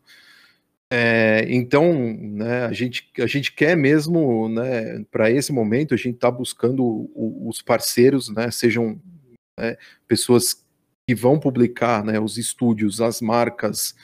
[0.92, 6.16] É, então, né, a, gente, a gente quer mesmo, né, para esse momento, a gente
[6.16, 9.00] está buscando o, os parceiros, né, sejam
[9.58, 10.62] né, pessoas
[11.08, 13.94] que vão publicar né, os estúdios, as marcas,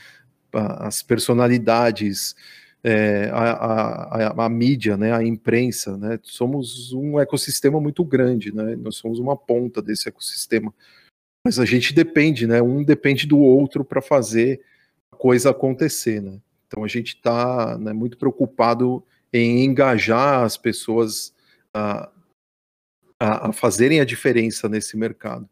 [0.51, 2.35] as personalidades,
[2.83, 8.77] é, a, a, a, mídia, né, a imprensa, né, somos um ecossistema muito grande, né,
[8.77, 10.73] nós somos uma ponta desse ecossistema,
[11.49, 14.61] mas a gente depende, né, um depende do outro para fazer
[15.11, 16.39] a coisa acontecer, né.
[16.67, 21.35] Então a gente está né, muito preocupado em engajar as pessoas
[21.73, 22.13] a,
[23.19, 25.49] a, a, fazerem a diferença nesse mercado.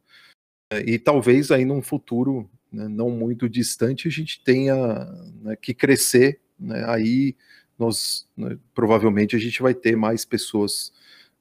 [0.84, 4.76] E talvez aí num futuro né, não muito distante a gente tenha
[5.40, 6.42] né, que crescer.
[6.61, 7.34] Né, aí
[7.78, 10.92] nós né, provavelmente a gente vai ter mais pessoas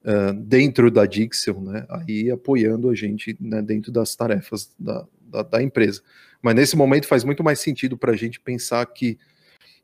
[0.06, 5.44] uh, dentro da Dixel, né, aí apoiando a gente né, dentro das tarefas da, da,
[5.44, 6.02] da empresa.
[6.42, 9.18] Mas nesse momento faz muito mais sentido para a gente pensar que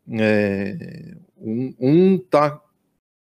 [0.10, 2.62] é, um está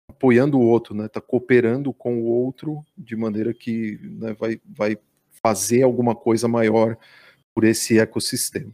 [0.10, 1.06] apoiando o outro, né?
[1.06, 4.98] Está cooperando com o outro de maneira que né, vai, vai
[5.44, 6.98] fazer alguma coisa maior
[7.56, 8.74] por esse ecossistema.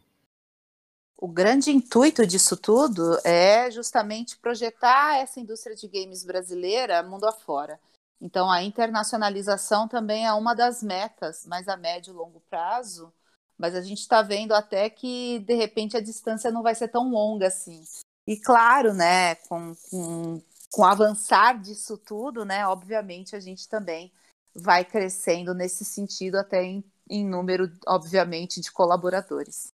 [1.20, 7.80] O grande intuito disso tudo é justamente projetar essa indústria de games brasileira mundo afora.
[8.20, 13.12] Então, a internacionalização também é uma das metas, mas a médio e longo prazo,
[13.56, 17.10] mas a gente está vendo até que, de repente, a distância não vai ser tão
[17.10, 17.82] longa assim.
[18.26, 24.12] E claro, né, com, com, com o avançar disso tudo, né, obviamente a gente também
[24.54, 29.72] vai crescendo nesse sentido até em, em número, obviamente, de colaboradores.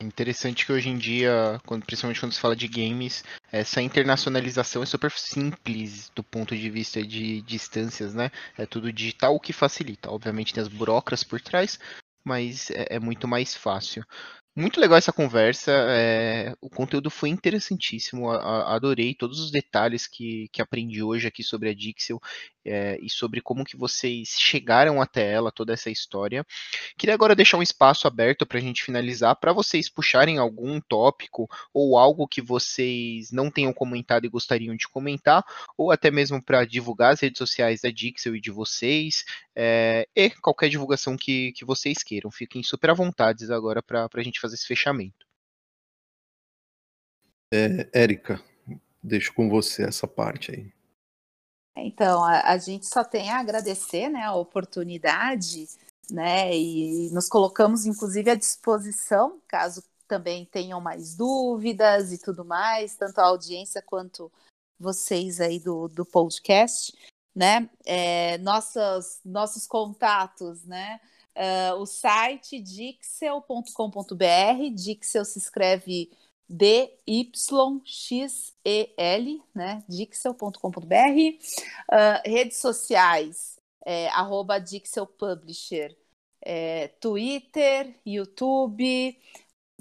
[0.00, 3.22] Interessante que hoje em dia, quando, principalmente quando se fala de games,
[3.52, 8.30] essa internacionalização é super simples do ponto de vista de distâncias, né?
[8.56, 10.10] É tudo digital o que facilita.
[10.10, 11.78] Obviamente tem as burocracias por trás,
[12.24, 14.02] mas é, é muito mais fácil.
[14.56, 15.70] Muito legal essa conversa.
[15.70, 18.30] É, o conteúdo foi interessantíssimo.
[18.30, 22.20] A, a, adorei todos os detalhes que, que aprendi hoje aqui sobre a Dixel
[22.64, 26.44] é, e sobre como que vocês chegaram até ela, toda essa história.
[26.96, 31.48] Queria agora deixar um espaço aberto para a gente finalizar, para vocês puxarem algum tópico
[31.72, 35.44] ou algo que vocês não tenham comentado e gostariam de comentar,
[35.76, 40.30] ou até mesmo para divulgar as redes sociais da Dixel e de vocês, é, e
[40.30, 42.30] qualquer divulgação que, que vocês queiram.
[42.30, 45.26] Fiquem super à vontade agora para a gente fazer esse fechamento.
[47.52, 48.40] É, Érica,
[49.02, 50.79] deixo com você essa parte aí.
[51.84, 55.68] Então, a, a, gente só tem a agradecer né, a oportunidade,
[56.10, 56.56] né?
[56.56, 63.20] E nos colocamos, inclusive, à disposição, caso também tenham mais dúvidas e tudo mais, tanto
[63.20, 64.30] a audiência quanto
[64.78, 66.92] vocês aí do, do podcast,
[67.34, 67.70] né?
[67.84, 71.00] É, nossos, nossos contatos, né?
[71.36, 76.10] Uh, o site dixel.com.br, Dixel se escreve
[76.50, 77.32] D-Y-X-E-L,
[79.54, 79.84] né?
[79.88, 80.58] Dixel.com.br.
[80.58, 81.38] Uh,
[81.88, 85.96] ah, redes sociais, é, arroba Dixel Publisher.
[86.42, 89.16] É, Twitter, YouTube,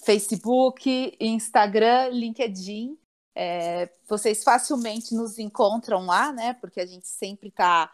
[0.04, 3.00] Facebook, Instagram, LinkedIn.
[3.34, 6.54] É, vocês facilmente nos encontram lá, né?
[6.54, 7.92] Porque a gente sempre está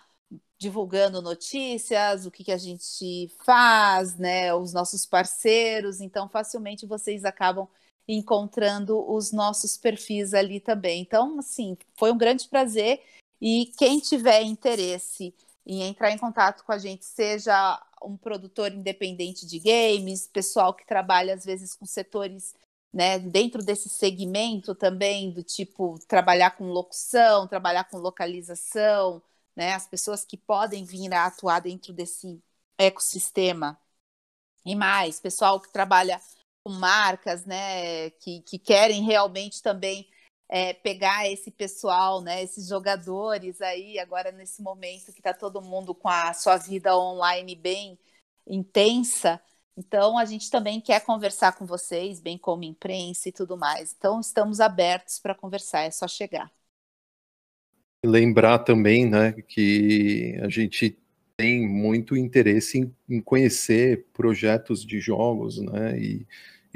[0.58, 4.54] divulgando notícias, o que, que a gente faz, né?
[4.54, 6.02] Os nossos parceiros.
[6.02, 7.68] Então, facilmente vocês acabam
[8.08, 11.02] encontrando os nossos perfis ali também.
[11.02, 13.02] Então, assim, foi um grande prazer.
[13.42, 15.34] E quem tiver interesse
[15.66, 20.86] em entrar em contato com a gente, seja um produtor independente de games, pessoal que
[20.86, 22.54] trabalha às vezes com setores
[22.94, 29.22] né, dentro desse segmento também, do tipo trabalhar com locução, trabalhar com localização,
[29.56, 32.42] né, as pessoas que podem vir a atuar dentro desse
[32.78, 33.78] ecossistema.
[34.66, 36.22] E mais, pessoal que trabalha
[36.70, 40.08] marcas, né, que, que querem realmente também
[40.50, 45.94] é, pegar esse pessoal, né, esses jogadores aí, agora nesse momento que está todo mundo
[45.94, 47.98] com a sua vida online bem
[48.48, 49.42] intensa.
[49.78, 53.94] Então, a gente também quer conversar com vocês, bem como imprensa e tudo mais.
[53.98, 56.50] Então, estamos abertos para conversar, é só chegar.
[58.06, 60.98] Lembrar também né, que a gente
[61.36, 66.00] tem muito interesse em, em conhecer projetos de jogos, né?
[66.00, 66.28] E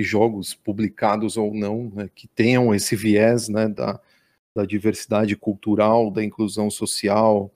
[0.03, 3.99] jogos publicados ou não, né, que tenham esse viés né, da,
[4.55, 7.51] da diversidade cultural, da inclusão social,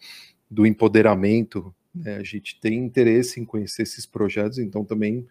[0.49, 1.73] do empoderamento.
[1.93, 5.27] Né, a gente tem interesse em conhecer esses projetos, então também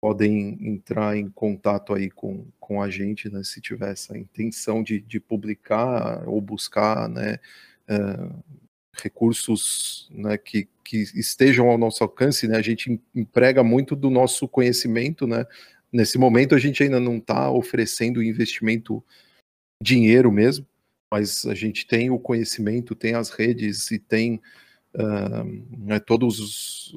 [0.00, 5.00] podem entrar em contato aí com, com a gente, né, se tiver essa intenção de,
[5.00, 8.60] de publicar ou buscar, uh,
[9.02, 14.48] recursos né, que, que estejam ao nosso alcance, né, a gente emprega muito do nosso
[14.48, 15.46] conhecimento, né,
[15.92, 19.04] Nesse momento a gente ainda não está oferecendo investimento
[19.82, 20.66] dinheiro mesmo,
[21.12, 24.40] mas a gente tem o conhecimento, tem as redes e tem
[24.94, 26.94] uh, né, todos os,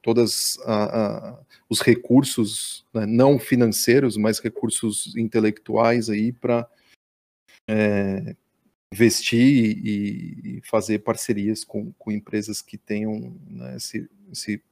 [0.00, 6.68] todas uh, uh, os recursos né, não financeiros, mas recursos intelectuais aí para
[7.68, 8.36] é,
[8.92, 14.62] investir e, e, fazer parcerias com, com empresas que tenham né, esse, esse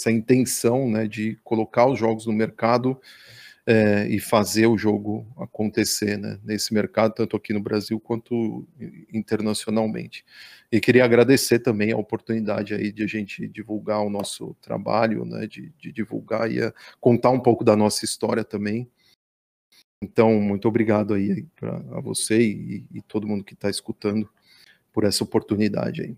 [0.00, 2.98] essa intenção né, de colocar os jogos no mercado
[3.66, 8.66] é, e fazer o jogo acontecer né, nesse mercado, tanto aqui no Brasil quanto
[9.12, 10.24] internacionalmente.
[10.72, 15.46] E queria agradecer também a oportunidade aí de a gente divulgar o nosso trabalho, né,
[15.46, 16.58] de, de divulgar e
[17.00, 18.90] contar um pouco da nossa história também.
[20.02, 24.28] Então, muito obrigado aí pra, a você e, e todo mundo que está escutando
[24.92, 26.16] por essa oportunidade aí.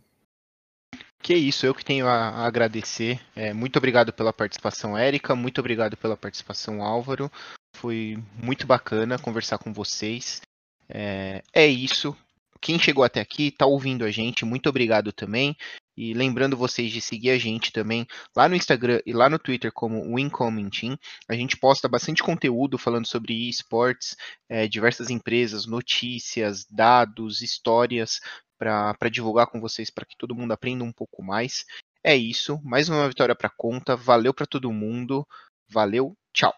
[1.22, 3.20] Que isso, eu que tenho a, agradecer.
[3.36, 5.36] É, muito obrigado pela participação, Érica.
[5.36, 7.30] Muito obrigado pela participação, Álvaro.
[7.76, 10.42] Foi muito bacana conversar com vocês.
[10.88, 12.16] É, é isso.
[12.60, 15.56] Quem chegou até aqui, está ouvindo a gente, muito obrigado também.
[15.96, 18.06] E lembrando vocês de seguir a gente também
[18.36, 20.98] lá no Instagram e lá no Twitter como Incoming Team.
[21.28, 24.16] A gente posta bastante conteúdo falando sobre esportes,
[24.48, 28.20] é, diversas empresas, notícias, dados, histórias
[28.62, 31.64] para divulgar com vocês, para que todo mundo aprenda um pouco mais.
[32.04, 33.96] É isso, mais uma vitória para conta.
[33.96, 35.26] Valeu para todo mundo.
[35.68, 36.54] Valeu, tchau.